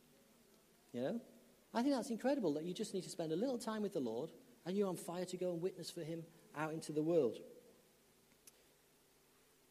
You 0.94 1.02
know? 1.02 1.22
I 1.74 1.84
think 1.84 1.94
that's 1.94 2.10
incredible 2.10 2.54
that 2.54 2.64
you 2.64 2.74
just 2.74 2.94
need 2.94 3.04
to 3.04 3.10
spend 3.10 3.34
a 3.34 3.36
little 3.36 3.58
time 3.58 3.82
with 3.82 3.94
the 3.94 4.00
Lord 4.00 4.32
and 4.66 4.78
you're 4.78 4.88
on 4.88 4.96
fire 4.96 5.26
to 5.26 5.38
go 5.38 5.52
and 5.52 5.62
witness 5.62 5.92
for 5.92 6.02
him 6.02 6.24
out 6.56 6.74
into 6.74 6.94
the 6.94 7.04
world. 7.04 7.40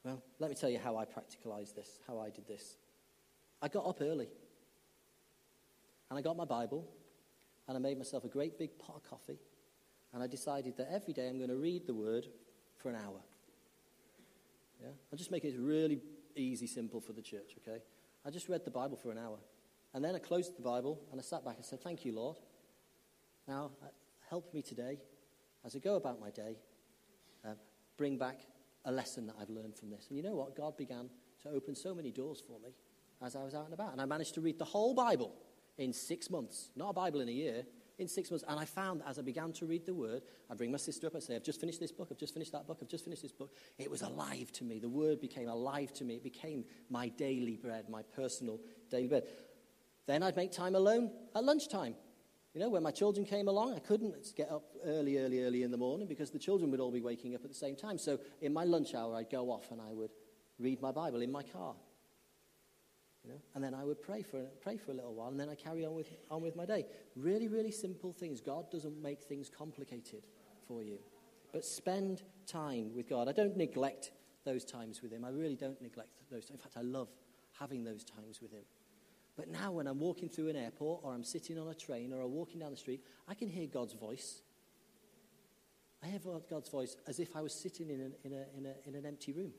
Well, 0.09 0.23
let 0.38 0.49
me 0.49 0.57
tell 0.57 0.71
you 0.71 0.79
how 0.79 0.97
I 0.97 1.05
practicalized 1.05 1.75
this, 1.75 2.01
how 2.07 2.18
I 2.18 2.31
did 2.31 2.49
this. 2.49 2.79
I 3.61 3.68
got 3.68 3.87
up 3.87 3.99
early. 4.01 4.29
And 6.09 6.18
I 6.18 6.23
got 6.23 6.35
my 6.35 6.47
Bible 6.47 6.88
and 7.68 7.77
I 7.77 7.81
made 7.81 7.99
myself 7.99 8.25
a 8.25 8.29
great 8.29 8.59
big 8.59 8.79
pot 8.79 8.97
of 8.97 9.03
coffee. 9.03 9.38
And 10.14 10.23
I 10.23 10.27
decided 10.27 10.79
that 10.79 10.88
every 10.90 11.12
day 11.12 11.29
I'm 11.29 11.37
going 11.37 11.51
to 11.51 11.57
read 11.57 11.87
the 11.87 11.92
word 11.92 12.27
for 12.79 12.88
an 12.88 12.97
hour. 12.97 13.21
Yeah? 14.81 14.92
I'll 15.12 15.18
just 15.18 15.31
make 15.31 15.44
it 15.44 15.55
really 15.59 16.01
easy, 16.35 16.66
simple 16.66 17.03
for 17.03 17.12
the 17.12 17.21
church, 17.21 17.57
okay? 17.59 17.83
I 18.25 18.31
just 18.31 18.49
read 18.49 18.64
the 18.64 18.71
Bible 18.71 18.97
for 18.97 19.11
an 19.11 19.18
hour. 19.18 19.37
And 19.92 20.03
then 20.03 20.14
I 20.14 20.21
closed 20.21 20.57
the 20.57 20.62
Bible 20.62 21.03
and 21.12 21.21
I 21.21 21.23
sat 21.23 21.44
back 21.44 21.57
and 21.57 21.64
said, 21.66 21.83
Thank 21.83 22.07
you, 22.07 22.14
Lord. 22.14 22.38
Now, 23.47 23.73
uh, 23.83 23.88
help 24.31 24.55
me 24.55 24.62
today 24.62 25.01
as 25.66 25.77
I 25.77 25.81
go 25.81 25.97
about 25.97 26.18
my 26.18 26.31
day, 26.31 26.57
uh, 27.44 27.53
bring 27.99 28.16
back 28.16 28.38
a 28.88 28.92
lesson 28.92 29.27
that 29.27 29.37
I've 29.40 29.51
learned 29.51 29.77
from 29.77 29.90
this. 29.90 30.07
And 30.09 30.16
you 30.16 30.24
know 30.24 30.35
what? 30.35 30.57
God 30.57 30.77
began 30.77 31.11
to 31.42 31.51
open 31.51 31.74
so 31.74 31.94
many 31.94 32.11
doors 32.11 32.42
for 32.44 32.59
me 32.59 32.70
as 33.22 33.37
I 33.37 33.44
was 33.44 33.55
out 33.55 33.66
and 33.66 33.74
about. 33.74 33.92
And 33.92 34.01
I 34.01 34.07
managed 34.07 34.35
to 34.35 34.40
read 34.40 34.59
the 34.59 34.64
whole 34.64 34.94
Bible 34.94 35.33
in 35.77 35.92
six 35.92 36.31
months. 36.31 36.70
Not 36.74 36.90
a 36.90 36.92
Bible 36.94 37.20
in 37.20 37.29
a 37.29 37.33
year, 37.33 37.64
in 37.98 38.09
six 38.09 38.31
months. 38.31 38.44
And 38.48 38.59
I 38.59 38.64
found 38.64 39.01
that 39.01 39.09
as 39.09 39.18
I 39.18 39.22
began 39.22 39.53
to 39.53 39.66
read 39.66 39.85
the 39.85 39.92
word, 39.92 40.22
I'd 40.51 40.57
bring 40.57 40.72
my 40.72 40.79
sister 40.79 41.07
up 41.07 41.14
and 41.14 41.22
say, 41.22 41.37
I've 41.37 41.42
just 41.42 41.61
finished 41.61 41.81
this 41.81 41.92
book, 41.92 42.09
I've 42.11 42.18
just 42.18 42.33
finished 42.33 42.53
that 42.53 42.66
book, 42.66 42.79
I've 42.81 42.88
just 42.88 43.05
finished 43.05 43.22
this 43.22 43.33
book. 43.33 43.53
It 43.77 43.90
was 43.90 44.01
alive 44.01 44.51
to 44.53 44.64
me. 44.64 44.79
The 44.79 44.88
word 44.88 45.20
became 45.20 45.48
alive 45.48 45.92
to 45.94 46.05
me. 46.05 46.14
It 46.14 46.24
became 46.24 46.64
my 46.88 47.09
daily 47.09 47.57
bread, 47.57 47.90
my 47.90 48.03
personal 48.03 48.59
daily 48.90 49.09
bread. 49.09 49.24
Then 50.07 50.22
I'd 50.22 50.37
make 50.37 50.51
time 50.51 50.74
alone 50.74 51.11
at 51.37 51.44
lunchtime. 51.44 51.94
You 52.55 52.61
know, 52.61 52.71
when 52.71 52.83
my 52.83 52.91
children 52.91 53.27
came 53.27 53.47
along, 53.47 53.75
I 53.75 53.79
couldn't 53.79 54.35
get 54.35 54.51
up 54.51 54.65
early, 54.85 55.19
early, 55.19 55.45
early 55.45 55.63
in 55.63 55.71
the 55.71 55.77
morning 55.77 56.07
because 56.09 56.31
the 56.31 56.39
children 56.39 56.71
would 56.71 56.81
all 56.81 56.91
be 56.91 57.03
waking 57.03 57.35
up 57.35 57.45
at 57.45 57.51
the 57.51 57.57
same 57.57 57.77
time. 57.77 57.99
So 57.99 58.19
in 58.41 58.53
my 58.53 58.65
lunch 58.65 58.95
hour, 58.95 59.15
I'd 59.15 59.31
go 59.31 59.51
off 59.51 59.71
and 59.71 59.81
I 59.81 59.93
would 59.93 60.11
read 60.59 60.81
my 60.81 60.91
Bible 60.91 61.21
in 61.21 61.31
my 61.31 61.43
car. 61.43 61.75
You 63.25 63.31
know? 63.31 63.41
And 63.55 63.63
then 63.63 63.75
I 63.75 63.85
would 63.85 64.01
pray 64.01 64.23
for, 64.23 64.43
pray 64.63 64.77
for 64.79 64.93
a 64.93 64.95
little 64.95 65.15
while, 65.15 65.29
and 65.29 65.39
then 65.39 65.49
I 65.49 65.55
carry 65.55 65.85
on 65.85 65.95
with, 65.95 66.09
on 66.31 66.43
with 66.43 66.57
my 66.57 66.65
day. 66.65 66.87
Really, 67.17 67.49
really 67.49 67.71
simple 67.71 68.13
things. 68.13 68.41
God 68.41 68.71
doesn't 68.71 69.01
make 69.03 69.23
things 69.23 69.51
complicated 69.51 70.27
for 70.67 70.83
you. 70.83 70.99
But 71.53 71.65
spend 71.65 72.23
time 72.47 72.95
with 72.95 73.09
God. 73.09 73.29
I 73.29 73.33
don't 73.33 73.57
neglect 73.57 74.13
those 74.45 74.65
times 74.65 75.03
with 75.03 75.13
Him. 75.13 75.25
I 75.25 75.31
really 75.31 75.57
don't 75.57 75.81
neglect 75.83 76.11
those. 76.31 76.51
In 76.51 76.57
fact, 76.57 76.77
I 76.77 76.83
love 76.83 77.09
having 77.59 77.85
those 77.85 78.05
times 78.05 78.41
with 78.41 78.53
Him. 78.53 78.65
But 79.38 79.48
now, 79.48 79.70
when 79.70 79.87
I'm 79.87 80.01
walking 80.01 80.29
through 80.29 80.48
an 80.48 80.57
airport, 80.57 81.03
or 81.05 81.14
I'm 81.14 81.22
sitting 81.22 81.59
on 81.61 81.68
a 81.68 81.74
train, 81.74 82.12
or 82.12 82.20
I'm 82.20 82.33
walking 82.33 82.59
down 82.59 82.72
the 82.72 82.77
street, 82.77 83.05
I 83.29 83.35
can 83.35 83.48
hear 83.48 83.68
God's 83.68 83.92
voice. 83.92 84.42
I 86.03 86.09
hear 86.09 86.18
God's 86.51 86.68
voice 86.68 86.96
as 87.07 87.20
if 87.20 87.37
I 87.37 87.40
was 87.40 87.55
sitting 87.55 87.88
in, 87.88 88.01
an, 88.01 88.12
in, 88.24 88.33
a, 88.33 88.44
in, 88.57 88.66
a, 88.66 88.74
in 88.88 88.94
an 88.96 89.07
empty 89.07 89.33
room 89.33 89.53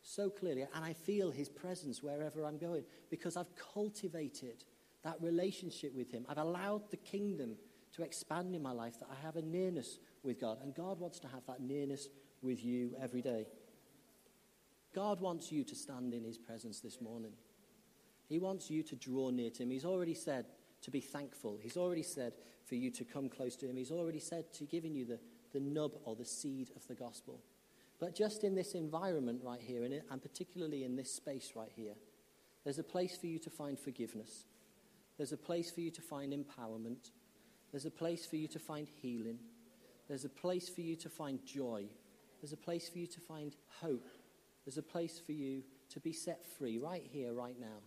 so 0.00 0.30
clearly, 0.30 0.62
and 0.72 0.84
I 0.84 0.92
feel 0.92 1.32
his 1.32 1.48
presence 1.48 2.04
wherever 2.04 2.44
I'm 2.44 2.58
going 2.58 2.84
because 3.10 3.36
I've 3.36 3.50
cultivated 3.74 4.64
that 5.02 5.16
relationship 5.20 5.92
with 5.96 6.12
him. 6.12 6.24
I've 6.28 6.38
allowed 6.38 6.88
the 6.92 6.96
kingdom 6.96 7.56
to 7.94 8.04
expand 8.04 8.54
in 8.54 8.62
my 8.62 8.70
life, 8.70 9.00
that 9.00 9.08
I 9.10 9.26
have 9.26 9.34
a 9.34 9.42
nearness 9.42 9.98
with 10.22 10.40
God, 10.40 10.58
and 10.62 10.72
God 10.72 11.00
wants 11.00 11.18
to 11.20 11.28
have 11.28 11.44
that 11.48 11.60
nearness 11.60 12.08
with 12.42 12.64
you 12.64 12.94
every 13.02 13.22
day. 13.22 13.46
God 14.94 15.20
wants 15.20 15.50
you 15.50 15.64
to 15.64 15.74
stand 15.74 16.14
in 16.14 16.22
his 16.22 16.38
presence 16.38 16.78
this 16.80 17.00
morning. 17.00 17.32
He 18.28 18.38
wants 18.38 18.70
you 18.70 18.82
to 18.84 18.96
draw 18.96 19.30
near 19.30 19.50
to 19.50 19.62
him. 19.62 19.70
He's 19.70 19.84
already 19.84 20.14
said 20.14 20.46
to 20.82 20.90
be 20.90 21.00
thankful. 21.00 21.58
He's 21.60 21.76
already 21.76 22.02
said 22.02 22.32
for 22.64 22.74
you 22.74 22.90
to 22.90 23.04
come 23.04 23.28
close 23.28 23.56
to 23.56 23.68
him. 23.68 23.76
He's 23.76 23.92
already 23.92 24.18
said 24.18 24.52
to 24.54 24.64
giving 24.64 24.94
you 24.94 25.04
the, 25.04 25.18
the 25.52 25.60
nub 25.60 25.92
or 26.04 26.16
the 26.16 26.24
seed 26.24 26.70
of 26.74 26.86
the 26.88 26.94
gospel. 26.94 27.40
But 27.98 28.14
just 28.14 28.44
in 28.44 28.54
this 28.54 28.74
environment 28.74 29.40
right 29.42 29.60
here, 29.60 29.84
and 29.84 30.22
particularly 30.22 30.84
in 30.84 30.96
this 30.96 31.12
space 31.12 31.52
right 31.56 31.70
here, 31.74 31.94
there's 32.64 32.78
a 32.78 32.84
place 32.84 33.16
for 33.16 33.26
you 33.26 33.38
to 33.38 33.50
find 33.50 33.78
forgiveness. 33.78 34.44
There's 35.16 35.32
a 35.32 35.36
place 35.36 35.70
for 35.70 35.80
you 35.80 35.90
to 35.92 36.02
find 36.02 36.32
empowerment. 36.32 37.10
There's 37.70 37.86
a 37.86 37.90
place 37.90 38.26
for 38.26 38.36
you 38.36 38.48
to 38.48 38.58
find 38.58 38.88
healing. 39.00 39.38
There's 40.08 40.24
a 40.24 40.28
place 40.28 40.68
for 40.68 40.82
you 40.82 40.96
to 40.96 41.08
find 41.08 41.44
joy. 41.46 41.84
There's 42.40 42.52
a 42.52 42.56
place 42.56 42.88
for 42.88 42.98
you 42.98 43.06
to 43.06 43.20
find 43.20 43.56
hope. 43.80 44.08
There's 44.64 44.78
a 44.78 44.82
place 44.82 45.20
for 45.24 45.32
you 45.32 45.62
to 45.90 46.00
be 46.00 46.12
set 46.12 46.44
free 46.58 46.78
right 46.78 47.04
here, 47.10 47.32
right 47.32 47.58
now. 47.58 47.78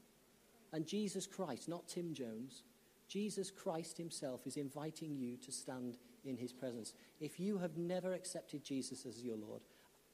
And 0.73 0.85
Jesus 0.85 1.25
Christ, 1.25 1.67
not 1.67 1.87
Tim 1.87 2.13
Jones, 2.13 2.63
Jesus 3.07 3.49
Christ 3.49 3.97
Himself 3.97 4.45
is 4.45 4.57
inviting 4.57 5.15
you 5.15 5.37
to 5.37 5.51
stand 5.51 5.97
in 6.23 6.37
His 6.37 6.53
presence. 6.53 6.93
If 7.19 7.39
you 7.39 7.57
have 7.57 7.77
never 7.77 8.13
accepted 8.13 8.63
Jesus 8.63 9.05
as 9.05 9.23
your 9.23 9.37
Lord, 9.37 9.61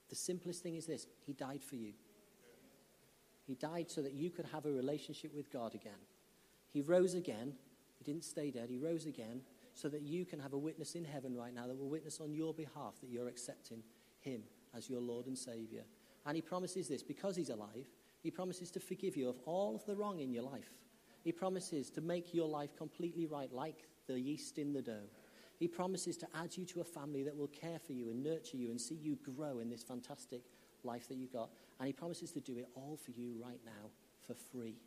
the 0.10 0.16
simplest 0.16 0.64
thing 0.64 0.76
is 0.76 0.86
this 0.86 1.08
He 1.26 1.34
died 1.34 1.64
for 1.64 1.76
you. 1.76 1.94
He 3.46 3.56
died 3.56 3.92
so 3.92 4.02
that 4.02 4.14
you 4.14 4.32
could 4.32 4.46
have 4.52 4.66
a 4.66 4.72
relationship 4.72 5.36
with 5.36 5.52
God 5.52 5.76
again. 5.76 5.94
He 6.72 6.82
rose 6.82 7.14
again. 7.14 7.54
He 7.98 8.04
didn't 8.04 8.24
stay 8.24 8.50
dead. 8.50 8.70
He 8.70 8.78
rose 8.78 9.06
again 9.06 9.42
so 9.74 9.88
that 9.90 10.02
you 10.02 10.26
can 10.26 10.40
have 10.40 10.54
a 10.54 10.58
witness 10.58 10.96
in 10.96 11.06
heaven 11.06 11.36
right 11.36 11.54
now 11.54 11.68
that 11.68 11.78
will 11.78 11.90
witness 11.90 12.20
on 12.20 12.34
your 12.34 12.54
behalf 12.54 12.96
that 13.02 13.10
you're 13.10 13.28
accepting 13.28 13.84
Him 14.22 14.42
as 14.76 14.90
your 14.90 15.02
Lord 15.02 15.28
and 15.28 15.38
Savior. 15.38 15.84
And 16.26 16.36
He 16.36 16.42
promises 16.42 16.88
this 16.88 17.04
because 17.04 17.36
He's 17.36 17.50
alive, 17.50 17.88
He 18.26 18.32
promises 18.32 18.72
to 18.72 18.80
forgive 18.80 19.16
you 19.16 19.30
of 19.30 19.38
all 19.46 19.76
of 19.76 19.86
the 19.86 19.96
wrong 19.96 20.20
in 20.20 20.34
your 20.34 20.42
life. 20.42 20.72
He 21.24 21.32
promises 21.32 21.92
to 21.92 22.02
make 22.02 22.34
your 22.34 22.48
life 22.48 22.76
completely 22.76 23.28
right, 23.28 23.54
like 23.54 23.88
the 24.08 24.20
yeast 24.20 24.58
in 24.58 24.74
the 24.74 24.82
dough. 24.82 25.08
He 25.60 25.68
promises 25.68 26.18
to 26.18 26.28
add 26.34 26.58
you 26.58 26.66
to 26.66 26.82
a 26.82 26.84
family 26.84 27.22
that 27.22 27.38
will 27.38 27.50
care 27.50 27.78
for 27.78 27.94
you 27.94 28.10
and 28.10 28.24
nurture 28.24 28.58
you 28.58 28.72
and 28.72 28.82
see 28.82 28.96
you 28.96 29.16
grow 29.38 29.60
in 29.60 29.70
this 29.70 29.84
fantastic 29.84 30.42
life 30.84 31.08
that 31.08 31.18
you've 31.18 31.34
got. 31.34 31.52
And 31.80 31.86
He 31.86 31.94
promises 31.94 32.32
to 32.32 32.40
do 32.40 32.58
it 32.58 32.66
all 32.74 32.98
for 32.98 33.12
you 33.12 33.36
right 33.40 33.60
now 33.64 33.92
for 34.26 34.34
free. 34.34 34.80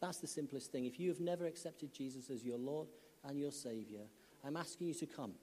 That's 0.00 0.18
the 0.18 0.26
simplest 0.26 0.72
thing. 0.72 0.86
If 0.86 0.98
you 0.98 1.08
have 1.10 1.20
never 1.20 1.46
accepted 1.46 1.92
Jesus 1.92 2.30
as 2.30 2.42
your 2.42 2.58
Lord 2.58 2.88
and 3.22 3.38
your 3.38 3.52
Savior, 3.52 4.02
I'm 4.44 4.56
asking 4.56 4.88
you 4.88 4.94
to 4.94 5.06
come 5.06 5.34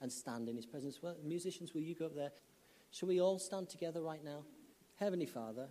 and 0.00 0.10
stand 0.10 0.48
in 0.48 0.56
His 0.56 0.64
presence. 0.64 1.02
Well, 1.02 1.16
musicians, 1.22 1.74
will 1.74 1.82
you 1.82 1.94
go 1.94 2.06
up 2.06 2.16
there? 2.16 2.32
Shall 2.92 3.10
we 3.10 3.20
all 3.20 3.38
stand 3.38 3.68
together 3.68 4.00
right 4.00 4.24
now? 4.24 4.44
Heavenly 4.96 5.26
Father, 5.26 5.68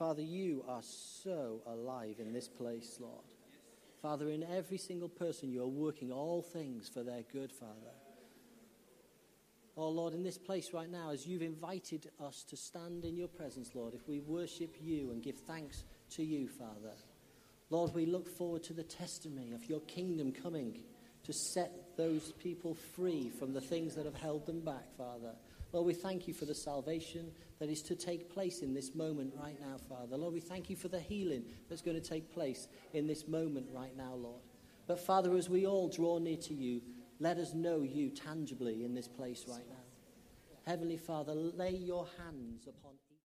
Father, 0.00 0.22
you 0.22 0.64
are 0.66 0.80
so 0.80 1.60
alive 1.66 2.14
in 2.20 2.32
this 2.32 2.48
place, 2.48 2.96
Lord. 2.98 3.20
Father, 4.00 4.30
in 4.30 4.42
every 4.42 4.78
single 4.78 5.10
person, 5.10 5.50
you 5.50 5.62
are 5.62 5.68
working 5.68 6.10
all 6.10 6.40
things 6.40 6.88
for 6.88 7.02
their 7.02 7.20
good, 7.30 7.52
Father. 7.52 7.92
Oh, 9.76 9.90
Lord, 9.90 10.14
in 10.14 10.22
this 10.22 10.38
place 10.38 10.70
right 10.72 10.90
now, 10.90 11.10
as 11.10 11.26
you've 11.26 11.42
invited 11.42 12.10
us 12.18 12.46
to 12.48 12.56
stand 12.56 13.04
in 13.04 13.14
your 13.14 13.28
presence, 13.28 13.72
Lord, 13.74 13.92
if 13.92 14.08
we 14.08 14.20
worship 14.20 14.74
you 14.80 15.10
and 15.10 15.22
give 15.22 15.36
thanks 15.36 15.84
to 16.12 16.24
you, 16.24 16.48
Father, 16.48 16.94
Lord, 17.68 17.92
we 17.94 18.06
look 18.06 18.26
forward 18.38 18.62
to 18.64 18.72
the 18.72 18.82
testimony 18.82 19.52
of 19.52 19.68
your 19.68 19.80
kingdom 19.80 20.32
coming 20.32 20.78
to 21.24 21.32
set 21.34 21.98
those 21.98 22.32
people 22.42 22.74
free 22.96 23.28
from 23.38 23.52
the 23.52 23.60
things 23.60 23.96
that 23.96 24.06
have 24.06 24.16
held 24.16 24.46
them 24.46 24.60
back, 24.60 24.96
Father. 24.96 25.34
Lord, 25.72 25.86
we 25.86 25.94
thank 25.94 26.26
you 26.26 26.34
for 26.34 26.44
the 26.44 26.54
salvation 26.54 27.30
that 27.58 27.68
is 27.68 27.82
to 27.82 27.94
take 27.94 28.32
place 28.32 28.62
in 28.62 28.74
this 28.74 28.94
moment 28.94 29.32
right 29.40 29.56
now, 29.60 29.76
Father. 29.88 30.16
Lord, 30.16 30.34
we 30.34 30.40
thank 30.40 30.68
you 30.68 30.76
for 30.76 30.88
the 30.88 31.00
healing 31.00 31.44
that's 31.68 31.82
going 31.82 32.00
to 32.00 32.08
take 32.08 32.32
place 32.32 32.68
in 32.92 33.06
this 33.06 33.28
moment 33.28 33.66
right 33.72 33.96
now, 33.96 34.14
Lord. 34.14 34.42
But 34.86 34.98
Father, 34.98 35.36
as 35.36 35.48
we 35.48 35.66
all 35.66 35.88
draw 35.88 36.18
near 36.18 36.38
to 36.38 36.54
you, 36.54 36.80
let 37.20 37.36
us 37.36 37.54
know 37.54 37.82
you 37.82 38.10
tangibly 38.10 38.84
in 38.84 38.94
this 38.94 39.06
place 39.06 39.44
right 39.46 39.68
now. 39.68 39.76
Heavenly 40.66 40.96
Father, 40.96 41.34
lay 41.34 41.76
your 41.76 42.06
hands 42.18 42.66
upon 42.66 42.92